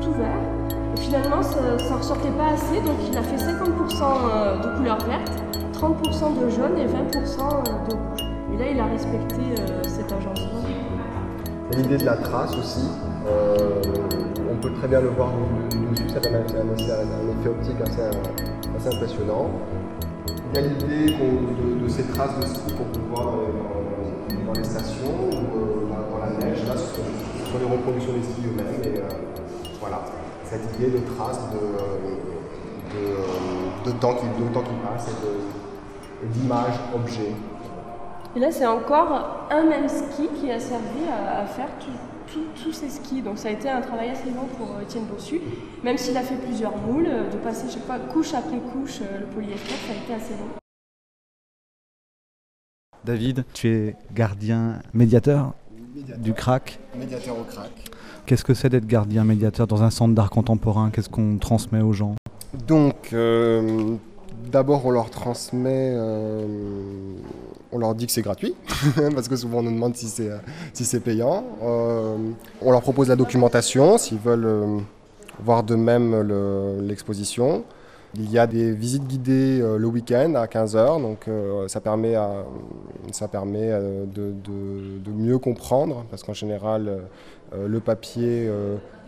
[0.00, 0.40] tout vert.
[0.96, 4.98] Et finalement, ça ne ressortait pas assez, donc il a fait 50% euh, de couleur
[5.04, 5.30] verte,
[5.74, 8.20] 30% de jaune et 20% de rouge.
[8.54, 10.64] Et là, il a respecté euh, cet agencement.
[11.72, 12.88] Et L'idée de la trace aussi,
[13.26, 13.82] euh,
[14.50, 15.28] on peut très bien le voir
[15.70, 18.16] du dessus, ça donne un, effet, optique assez,
[18.76, 19.50] assez impressionnant.
[20.52, 23.34] Il y a l'idée de, ces traces de ski qu'on peut voir
[24.46, 25.39] dans les stations
[27.50, 28.82] sont les reproductions des skis eux-mêmes.
[28.84, 29.08] Et euh,
[29.80, 30.00] voilà,
[30.44, 31.58] cette idée de traces de,
[32.94, 33.02] de,
[33.86, 35.40] de, de temps qui, de temps qui passe et de-
[36.22, 37.32] et d'images, objets.
[38.36, 42.72] Et là, c'est encore un même ski qui a servi à, à faire tout- tous
[42.72, 43.22] ces skis.
[43.22, 45.40] Donc ça a été un travail assez long pour euh, Étienne Bossu.
[45.82, 49.20] Même s'il a fait plusieurs moules, euh, de passer chaque fois couche après couche euh,
[49.20, 50.50] le polyester, ça a été assez long.
[53.02, 55.54] David, tu es gardien médiateur
[56.18, 56.78] du CRAC.
[56.98, 57.70] Médiateur au crack.
[58.26, 60.90] Qu'est-ce que c'est d'être gardien médiateur dans un centre d'art contemporain?
[60.90, 62.14] Qu'est-ce qu'on transmet aux gens?
[62.66, 63.94] Donc, euh,
[64.52, 66.44] d'abord, on leur transmet, euh,
[67.72, 68.54] on leur dit que c'est gratuit,
[69.14, 70.38] parce que souvent on nous demande si c'est euh,
[70.72, 71.44] si c'est payant.
[71.62, 72.16] Euh,
[72.62, 74.82] on leur propose la documentation s'ils veulent
[75.42, 77.64] voir de même le- l'exposition.
[78.16, 82.14] Il y a des visites guidées euh, le week-end à 15h, donc euh, ça permet,
[83.12, 87.02] ça permet euh, de, mieux comprendre, parce qu'en général,
[87.52, 88.48] le papier,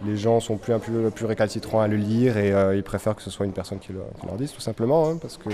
[0.05, 0.74] les gens sont plus,
[1.14, 4.00] plus récalcitrants à le lire et ils préfèrent que ce soit une personne qui, le-
[4.26, 5.48] leur dise, tout simplement, hein, parce que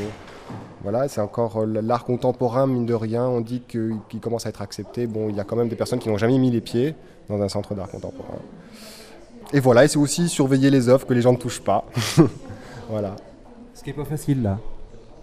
[0.82, 5.06] voilà, c'est encore l'art contemporain, mine de rien, on dit qu'il commence à être accepté.
[5.06, 6.94] Bon, il y a quand même des personnes qui n'ont jamais mis les pieds
[7.28, 8.38] dans un centre d'art contemporain.
[9.52, 11.84] Et voilà, et c'est aussi surveiller les œuvres que les gens ne touchent pas.
[12.90, 13.16] voilà.
[13.78, 14.58] Ce qui n'est pas facile là.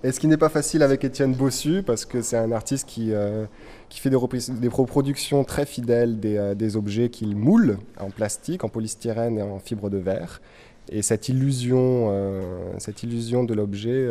[0.01, 3.11] Et ce qui n'est pas facile avec Étienne Bossu, parce que c'est un artiste qui,
[3.11, 3.45] euh,
[3.89, 8.69] qui fait des, reproductions très fidèles des, euh, des objets qu'il moule en plastique, en
[8.69, 10.41] polystyrène et en fibre de verre.
[10.87, 14.07] Et cette illusion, euh, cette illusion de l'objet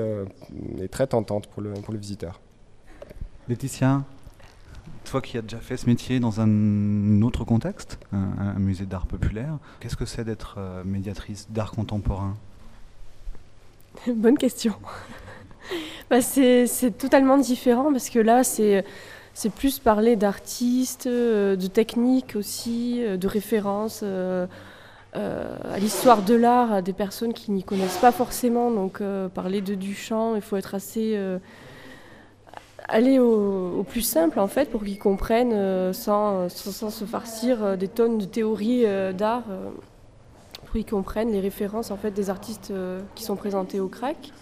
[0.78, 2.42] est très tentante pour le, pour le visiteur.
[3.48, 4.02] Laetitia,
[5.04, 9.06] toi qui as déjà fait ce métier dans un autre contexte, un, un musée d'art
[9.06, 12.36] populaire, qu'est-ce que c'est d'être médiatrice d'art contemporain?
[14.06, 14.74] Bonne question.
[16.10, 18.84] Bah, c'est totalement différent parce que là, c'est
[19.56, 24.46] plus parler d'artistes, euh, de techniques aussi, euh, de références euh,
[25.14, 28.70] à l'histoire de l'art, à des personnes qui n'y connaissent pas forcément.
[28.70, 29.00] Donc,
[29.32, 31.16] parler de Duchamp, il faut être assez.
[32.88, 38.24] aller au, plus simple en fait pour qu'ils comprennent sans, se farcir des tonnes de
[38.24, 38.86] théories
[39.16, 39.44] d'art.
[40.82, 44.32] Qu'ils comprennent les références en fait des artistes euh, qui sont présentés au crack.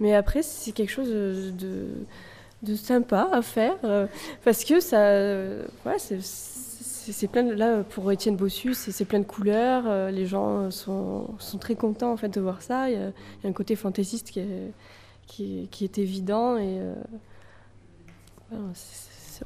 [0.00, 4.06] Mais après, c'est quelque chose de, sympa à faire euh,
[4.44, 10.10] parce que ça, euh, ouais, c'est- plein là pour Étienne Bossu, c'est plein de couleurs.
[10.10, 11.28] les gens sont,
[11.60, 12.90] très contents en fait de voir ça.
[12.90, 13.12] Il y a,
[13.48, 14.40] un côté fantaisiste qui
[15.80, 16.80] est, évident et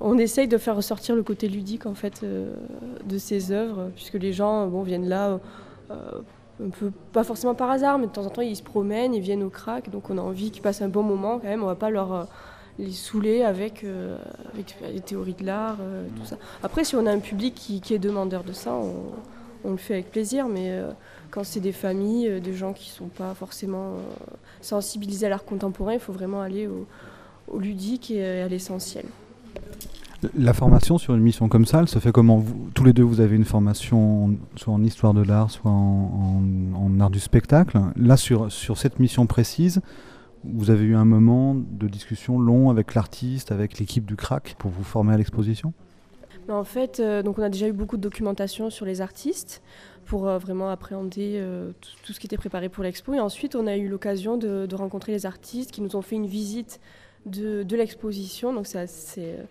[0.00, 4.32] on essaye de faire ressortir le côté ludique en fait de ces œuvres puisque les
[4.32, 5.38] gens bon viennent là.
[5.90, 6.20] Euh,
[6.64, 9.22] un peu, pas forcément par hasard, mais de temps en temps ils se promènent, ils
[9.22, 11.66] viennent au crack, donc on a envie qu'ils passent un bon moment quand même, on
[11.66, 12.24] va pas leur euh,
[12.78, 14.18] les saouler avec, euh,
[14.54, 16.36] avec les théories de l'art, euh, tout ça.
[16.62, 18.94] Après, si on a un public qui, qui est demandeur de ça, on,
[19.64, 20.90] on le fait avec plaisir, mais euh,
[21.30, 23.96] quand c'est des familles, des gens qui sont pas forcément
[24.60, 26.86] sensibilisés à l'art contemporain, il faut vraiment aller au,
[27.48, 29.04] au ludique et à l'essentiel.
[30.36, 32.44] La formation sur une mission comme ça, elle se fait comment
[32.74, 37.10] Tous les deux, vous avez une formation soit en histoire de l'art, soit en, art
[37.10, 37.78] du spectacle.
[37.96, 39.80] Là, sur, sur cette mission précise,
[40.44, 44.70] vous avez eu un moment de discussion long avec l'artiste, avec l'équipe du CRAC pour
[44.70, 45.72] vous former à l'exposition?
[46.48, 49.62] Mais en fait, euh, donc on a déjà eu beaucoup de documentation sur les artistes
[50.04, 53.14] pour euh, vraiment appréhender euh, tout, ce qui était préparé pour l'expo.
[53.14, 56.26] Et ensuite, on a eu l'occasion de, rencontrer les artistes qui nous ont fait une
[56.26, 56.80] visite
[57.26, 58.52] de, de l'exposition.
[58.52, 59.46] Donc c'est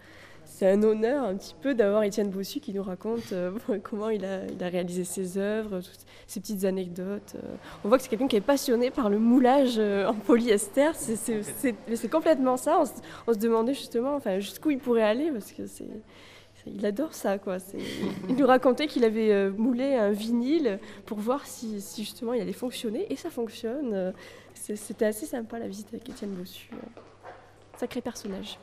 [0.59, 3.51] c'est un honneur un petit peu d'avoir Étienne Bossu qui nous raconte euh,
[3.83, 7.35] comment il a, réalisé ses œuvres, toutes ces petites anecdotes.
[7.35, 7.55] euh.
[7.85, 10.91] On voit que c'est quelqu'un qui est passionné par le moulage euh, en polyester.
[10.95, 12.83] C'est- complètement ça.
[13.25, 15.63] On se, demandait justement jusqu'où il pourrait aller parce que.
[16.67, 17.37] Il adore ça,
[18.27, 22.51] Il nous racontait qu'il avait moulé un vinyle pour voir si, si justement il allait
[22.51, 24.13] fonctionner, et ça fonctionne.
[24.53, 26.69] C'était assez sympa la visite avec Étienne Bossu.
[27.77, 28.59] Sacré personnage.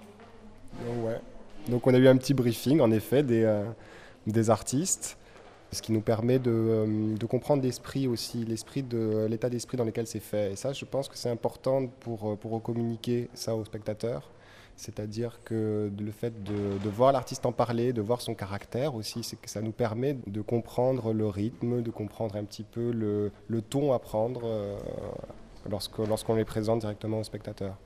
[0.85, 1.21] Donc, ouais.
[1.69, 5.19] Donc on a eu un petit briefing en effet des, euh, artistes,
[5.73, 10.53] ce qui nous permet de, euh, comprendre l'esprit aussi, l'état d'esprit dans lequel c'est fait.
[10.53, 14.31] Et ça, je pense que c'est important pour, euh, pour communiquer ça aux spectateurs.
[14.77, 19.41] C'est-à-dire que le fait de, voir l'artiste en parler, de voir son caractère aussi, c'est
[19.41, 23.95] que ça nous permet de comprendre le rythme, de comprendre un petit peu le, ton
[23.95, 24.47] à prendre
[25.71, 27.79] lorsqu'on les présente directement au spectateur.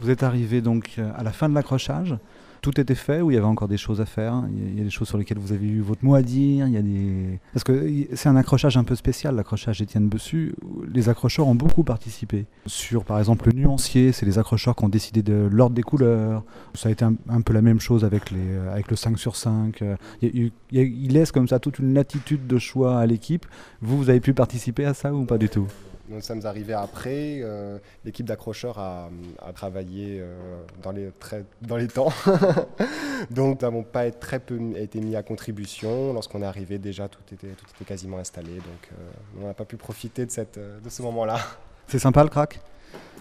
[0.00, 2.16] Vous êtes arrivé donc euh, à la fin de l'accrochage.
[2.60, 4.42] Tout était fait ou il y avait encore des choses à faire?
[4.50, 6.66] Il y a- des choses sur lesquelles vous avez eu votre mot à dire?
[6.66, 10.54] Il y a des parce que c'est un accrochage un peu spécial, l'accrochage d'Étienne Bessu.
[10.92, 12.46] Les accrocheurs ont beaucoup participé.
[12.66, 16.42] Sur par exemple le nuancier, c'est les accrocheurs qui ont décidé de l'ordre des couleurs.
[16.74, 19.36] Ça a été un, peu la même chose avec les euh, avec le 5 sur
[19.36, 19.80] 5.
[19.82, 23.46] Euh, Il, il laisse comme ça toute une latitude de choix à l'équipe.
[23.82, 25.68] Vous, vous avez pu participer à ça ou pas du tout?
[26.08, 27.40] Nous sommes arrivés après.
[27.42, 29.10] euh, L'équipe d'accrocheurs a,
[29.40, 32.12] a travaillé euh, dans, les, très- dans les temps.
[33.30, 36.12] Donc, nous n'avons pas été très peu été mis à contribution.
[36.12, 38.54] Lorsqu'on est arrivé, déjà, tout était, tout était quasiment installé.
[38.56, 39.10] Donc, euh,
[39.42, 41.38] on n'a pas pu profiter de, cette, euh, de ce moment-là.
[41.86, 42.60] C'est sympa le crack?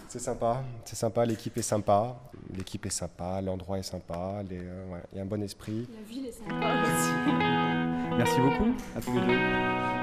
[0.09, 1.25] C'est sympa, c'est sympa.
[1.25, 2.15] L'équipe est sympa.
[2.55, 4.41] L'équipe est sympa, l'endroit est sympa.
[4.51, 5.87] euh, ouais, Il y a un bon esprit.
[5.93, 8.17] La ville est sympa aussi.
[8.17, 9.96] Merci beaucoup à tous les deux.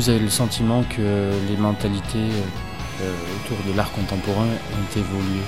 [0.00, 5.40] Vous avez le sentiment que les mentalités euh, euh, autour de l'art contemporain ont évolué?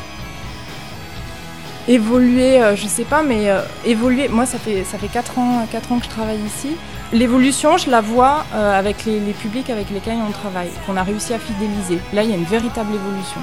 [1.88, 5.66] Évoluer, euh, je sais pas, mais euh, évoluer, moi ça fait, ça fait 4 ans,
[5.72, 6.76] 4 ans que je travaille ici.
[7.14, 11.02] L'évolution, je la vois euh, avec les, les publics avec lesquels on travaille, qu'on a
[11.02, 11.98] réussi à fidéliser.
[12.12, 13.40] Là, il y a une véritable évolution.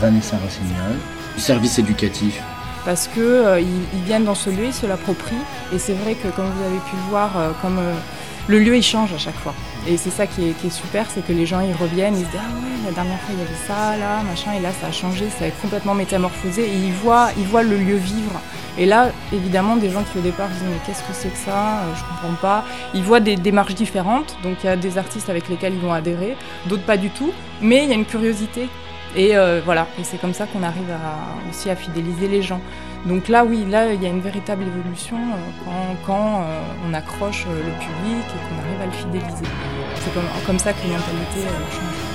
[0.00, 0.98] Vanessa Rossignol.
[1.36, 2.42] Service éducatif.
[2.84, 3.66] Parce que euh, ils,
[3.96, 5.36] ils viennent dans ce lieu, ils se l'approprient.
[5.72, 7.94] Et c'est vrai que, comme vous avez pu le voir, euh, comme euh,
[8.48, 9.54] le lieu il change à chaque fois.
[9.90, 12.40] Et c'est ça qui est, super, c'est que les gens ils reviennent, ils se disent
[12.40, 14.92] ah ouais la dernière fois il y avait ça là machin et là ça a
[14.92, 18.38] changé, ça a complètement métamorphosé et ils voient ils voient le lieu vivre.
[18.76, 21.38] Et là évidemment des gens qui au départ se disent mais qu'est-ce que c'est que
[21.38, 22.64] ça, Euh, je comprends pas.
[22.92, 25.92] Ils voient des démarches différentes, donc il y a des artistes avec lesquels ils vont
[25.92, 26.36] adhérer,
[26.66, 27.32] d'autres pas du tout,
[27.62, 28.68] mais il y a une curiosité.
[29.16, 30.92] Et euh, voilà, et c'est comme ça qu'on arrive
[31.48, 32.60] aussi à fidéliser les gens.
[33.06, 37.46] Donc là, oui, là, il y a une véritable évolution euh, quand, euh, on accroche
[37.48, 39.44] euh, le public et qu'on arrive à le fidéliser.
[39.96, 42.07] C'est comme, comme ça que les mentalités changent.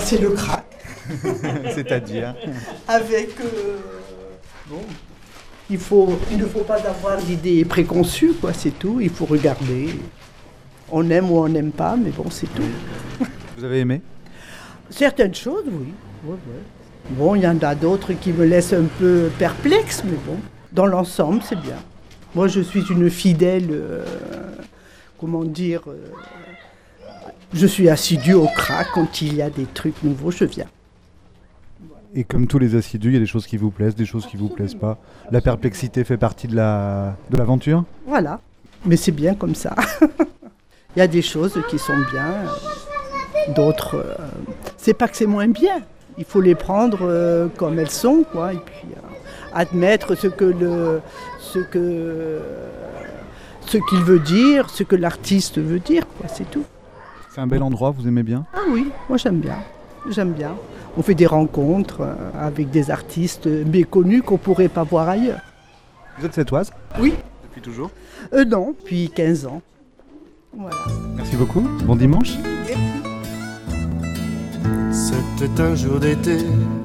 [0.00, 0.64] C'est le crack.
[1.74, 2.34] C'est-à-dire
[2.86, 3.30] Avec.
[3.40, 3.78] euh,
[4.68, 4.80] bon,
[5.68, 9.00] il, faut, il ne faut pas avoir d'idées préconçues, quoi, c'est tout.
[9.00, 9.88] Il faut regarder.
[10.90, 12.62] On aime ou on n'aime pas, mais bon, c'est tout.
[13.56, 14.02] Vous avez aimé?
[14.90, 15.94] Certaines choses, oui.
[16.24, 16.62] Ouais, ouais.
[17.10, 20.36] Bon, il y en a d'autres qui me laissent un peu perplexe, mais bon,
[20.72, 21.76] dans l'ensemble, c'est bien.
[22.34, 24.04] Moi, je suis une fidèle, euh,
[25.18, 25.96] comment dire, euh,
[27.52, 28.88] je suis assidue au crack.
[28.94, 30.66] Quand il y a des trucs nouveaux, je viens.
[32.14, 34.26] Et comme tous les assidus, il y a des choses qui vous plaisent, des choses
[34.26, 34.98] qui vous plaisent pas.
[35.30, 37.84] La perplexité fait partie de la de l'aventure?
[38.06, 38.40] Voilà.
[38.84, 39.74] Mais c'est bien comme ça.
[40.96, 43.94] Il y a des choses qui sont bien, euh, d'autres.
[43.94, 44.14] euh,
[44.76, 45.82] c'est pas que c'est moins bien.
[46.18, 48.88] Il faut les prendre euh, comme elles sont, quoi, et puis
[49.54, 51.00] admettre ce que le,
[51.38, 52.40] ce que,
[53.66, 56.28] ce qu'il veut dire, ce que l'artiste veut dire, quoi.
[56.28, 56.64] C'est tout.
[57.32, 59.56] C'est un bel endroit, vous aimez bien Ah oui, moi j'aime bien.
[60.08, 60.54] J'aime bien.
[60.96, 65.40] On fait des rencontres euh, avec des artistes méconnus qu'on pourrait pas voir ailleurs.
[66.18, 67.14] Vous êtes sétoise Oui.
[67.44, 67.90] Depuis toujours
[68.32, 69.62] Euh, non, depuis 15 ans.
[70.56, 70.76] Voilà.
[71.16, 71.60] Merci beaucoup.
[71.84, 72.32] Bon dimanche.
[74.90, 76.38] C'était un jour d'été,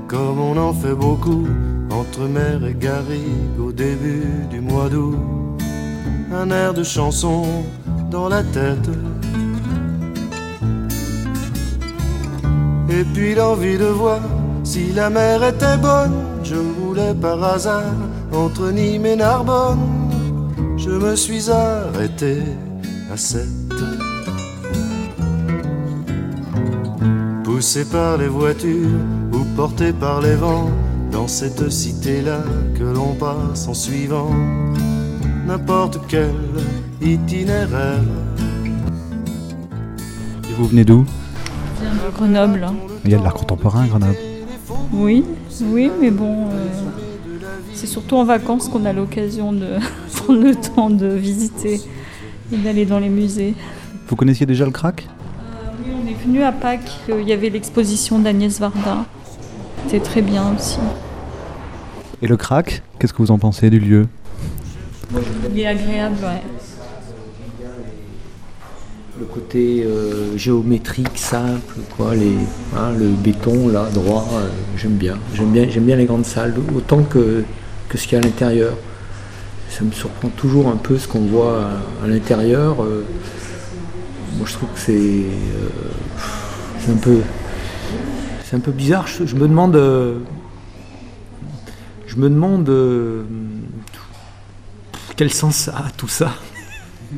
[0.08, 1.48] comme on en fait beaucoup,
[1.92, 5.18] entre mer et garrigue au début du mois d'août.
[6.32, 7.44] Un air de chanson
[8.12, 8.90] dans la tête.
[12.90, 14.22] Et puis l'envie de voir
[14.64, 16.14] si la mer était bonne.
[16.44, 17.94] Je roulais par hasard
[18.32, 19.80] entre Nîmes et Narbonne.
[20.78, 22.44] Je me suis arrêté
[23.12, 23.50] à cette
[27.44, 28.90] Poussé par les voitures
[29.32, 30.70] ou porté par les vents,
[31.12, 32.40] dans cette cité-là
[32.78, 34.32] que l'on passe en suivant
[35.48, 36.36] n'importe quel
[37.02, 38.04] itinéraire.
[40.50, 41.06] Et vous venez d'où?
[42.14, 42.68] Grenoble.
[43.04, 44.16] Il y a de l'art contemporain à Grenoble.
[44.94, 45.24] Oui,
[45.62, 46.68] oui, mais bon, euh,
[47.74, 49.78] c'est surtout en vacances qu'on a l'occasion de
[50.16, 51.82] prendre le temps de visiter
[52.52, 53.54] et d'aller dans les musées.
[54.08, 55.08] Vous connaissiez déjà le crack?
[55.86, 59.06] Oui, on est venu à Pâques, euh, il y avait l'exposition d'Agnès Varda.
[59.86, 60.80] C'était très bien aussi.
[62.22, 64.08] Et le crack, qu'est-ce que vous en pensez du lieu?
[65.52, 66.42] Il est agréable, ouais.
[69.18, 72.36] Le côté euh, géométrique, simple, quoi, les,
[72.76, 75.18] hein, le béton là, droit, euh, j'aime bien.
[75.34, 77.46] J'aime bien, j'aime bien les grandes salles, autant que,
[77.88, 78.74] que ce qu'il y a à l'intérieur.
[79.70, 81.70] Ça me surprend toujours un peu ce qu'on voit
[82.04, 82.84] à, l'intérieur.
[82.84, 83.06] euh.
[84.38, 85.24] moi je trouve que c'est
[86.92, 87.20] un peu
[88.44, 89.08] c'est un peu bizarre.
[89.08, 89.76] Je, me demande
[92.06, 92.70] je me demande
[95.16, 96.34] quel sens ça a tout ça.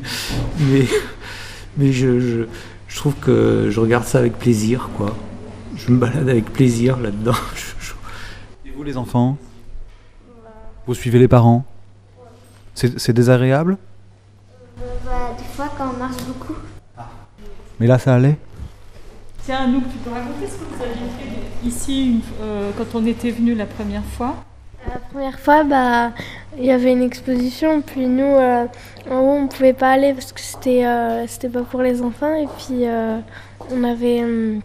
[0.60, 0.86] Mais
[1.78, 2.42] mais je, je,
[2.88, 5.16] je trouve que je regarde ça avec plaisir, quoi.
[5.76, 7.32] Je me balade avec plaisir là-dedans.
[8.66, 9.38] Et vous les enfants
[10.86, 11.64] Vous suivez les parents?
[12.74, 13.76] C'est désagréable?
[15.04, 16.54] Bah, des fois, quand on marche beaucoup.
[17.80, 18.36] Mais là ça allait?
[19.44, 23.06] Tiens, nous, tu peux raconter ce que vous aviez fait ici une- euh, quand on
[23.06, 24.34] était venu la première fois?
[24.86, 26.12] La première fois, bah,
[26.56, 28.66] il y avait une exposition, puis nous, euh,
[29.10, 32.34] en haut, on pouvait pas aller parce que c'était euh, c'était pas pour les enfants.
[32.34, 33.18] Et puis, euh,
[33.70, 34.22] on avait.
[34.22, 34.60] hum,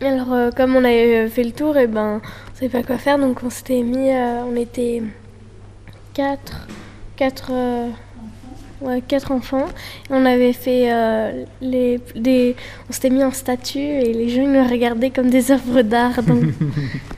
[0.00, 3.18] alors, euh, comme on avait fait le tour, et ben, on savait pas quoi faire,
[3.18, 4.10] donc on s'était mis.
[4.10, 5.02] euh, on était
[6.14, 6.66] quatre.
[7.16, 7.50] Quatre.
[8.82, 9.66] ouais, quatre enfants.
[10.10, 10.90] On avait fait
[11.62, 12.54] les, des.
[12.88, 16.20] On s'était mis en statue et les gens nous regardaient comme des œuvres d'art.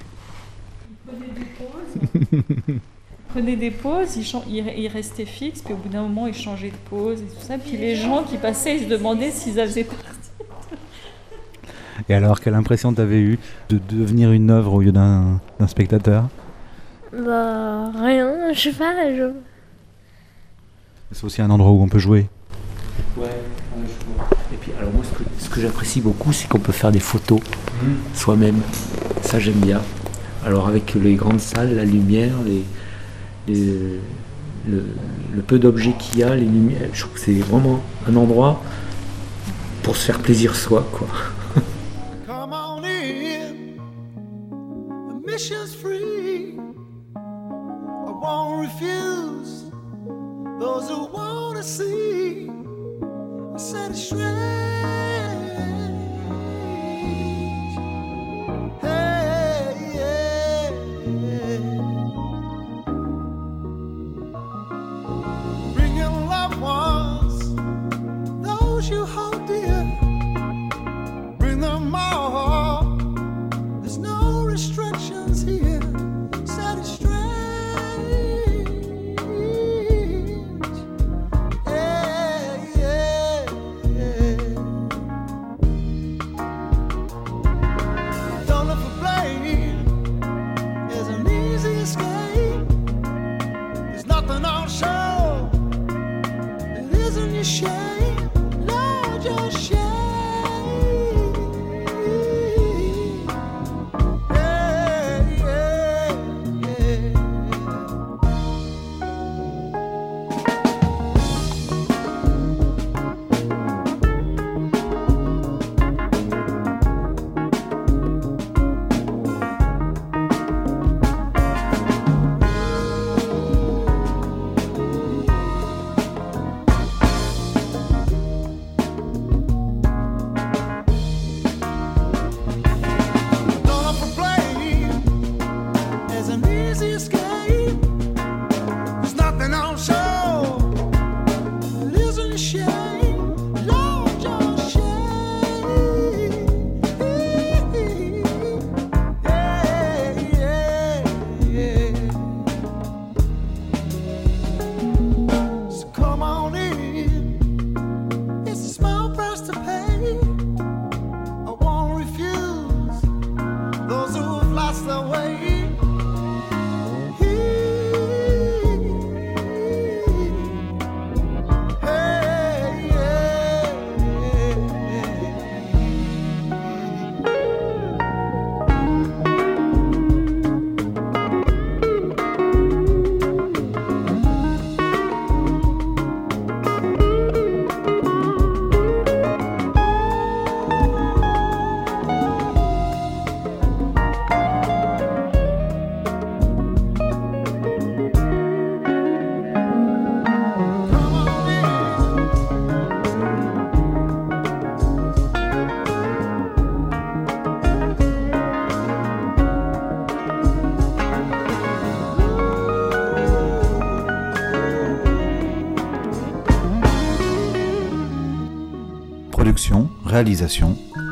[3.29, 6.35] prenait des pauses, il, chan- il- il restait fixe, puis au bout d'un moment, il
[6.35, 7.59] changeait de pause et tout ça.
[7.59, 10.05] Puis les gens qui passaient, ils se demandaient s'ils faisaient partie.
[12.09, 13.39] Et alors, quelle impression t'avais eu
[13.70, 16.29] de devenir une œuvre au lieu d'un d'un spectateur?
[17.12, 19.15] Bah, rien, je sais pas.
[19.15, 19.31] Je...
[21.12, 22.29] C'est aussi un endroit où on peut jouer.
[23.16, 23.29] Ouais, ouais,
[23.87, 24.29] je vois.
[24.53, 27.01] Et puis, alors moi, ce que, ce que j'apprécie beaucoup, c'est qu'on peut faire des
[27.01, 27.41] photos
[28.15, 28.61] soi-même.
[29.23, 29.81] Ça, j'aime bien.
[30.49, 32.33] Alors, avec les grandes salles, la lumière,
[33.47, 33.99] le,
[35.47, 38.62] peu d'objets qu'il y a, les lumières, je trouve que c'est vraiment un endroit
[39.83, 41.07] pour se faire plaisir soi, quoi.
[71.90, 72.57] Those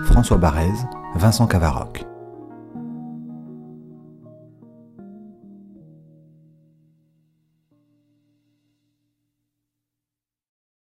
[0.07, 0.73] François Barrez,
[1.15, 1.96] Vincent Cavaroc.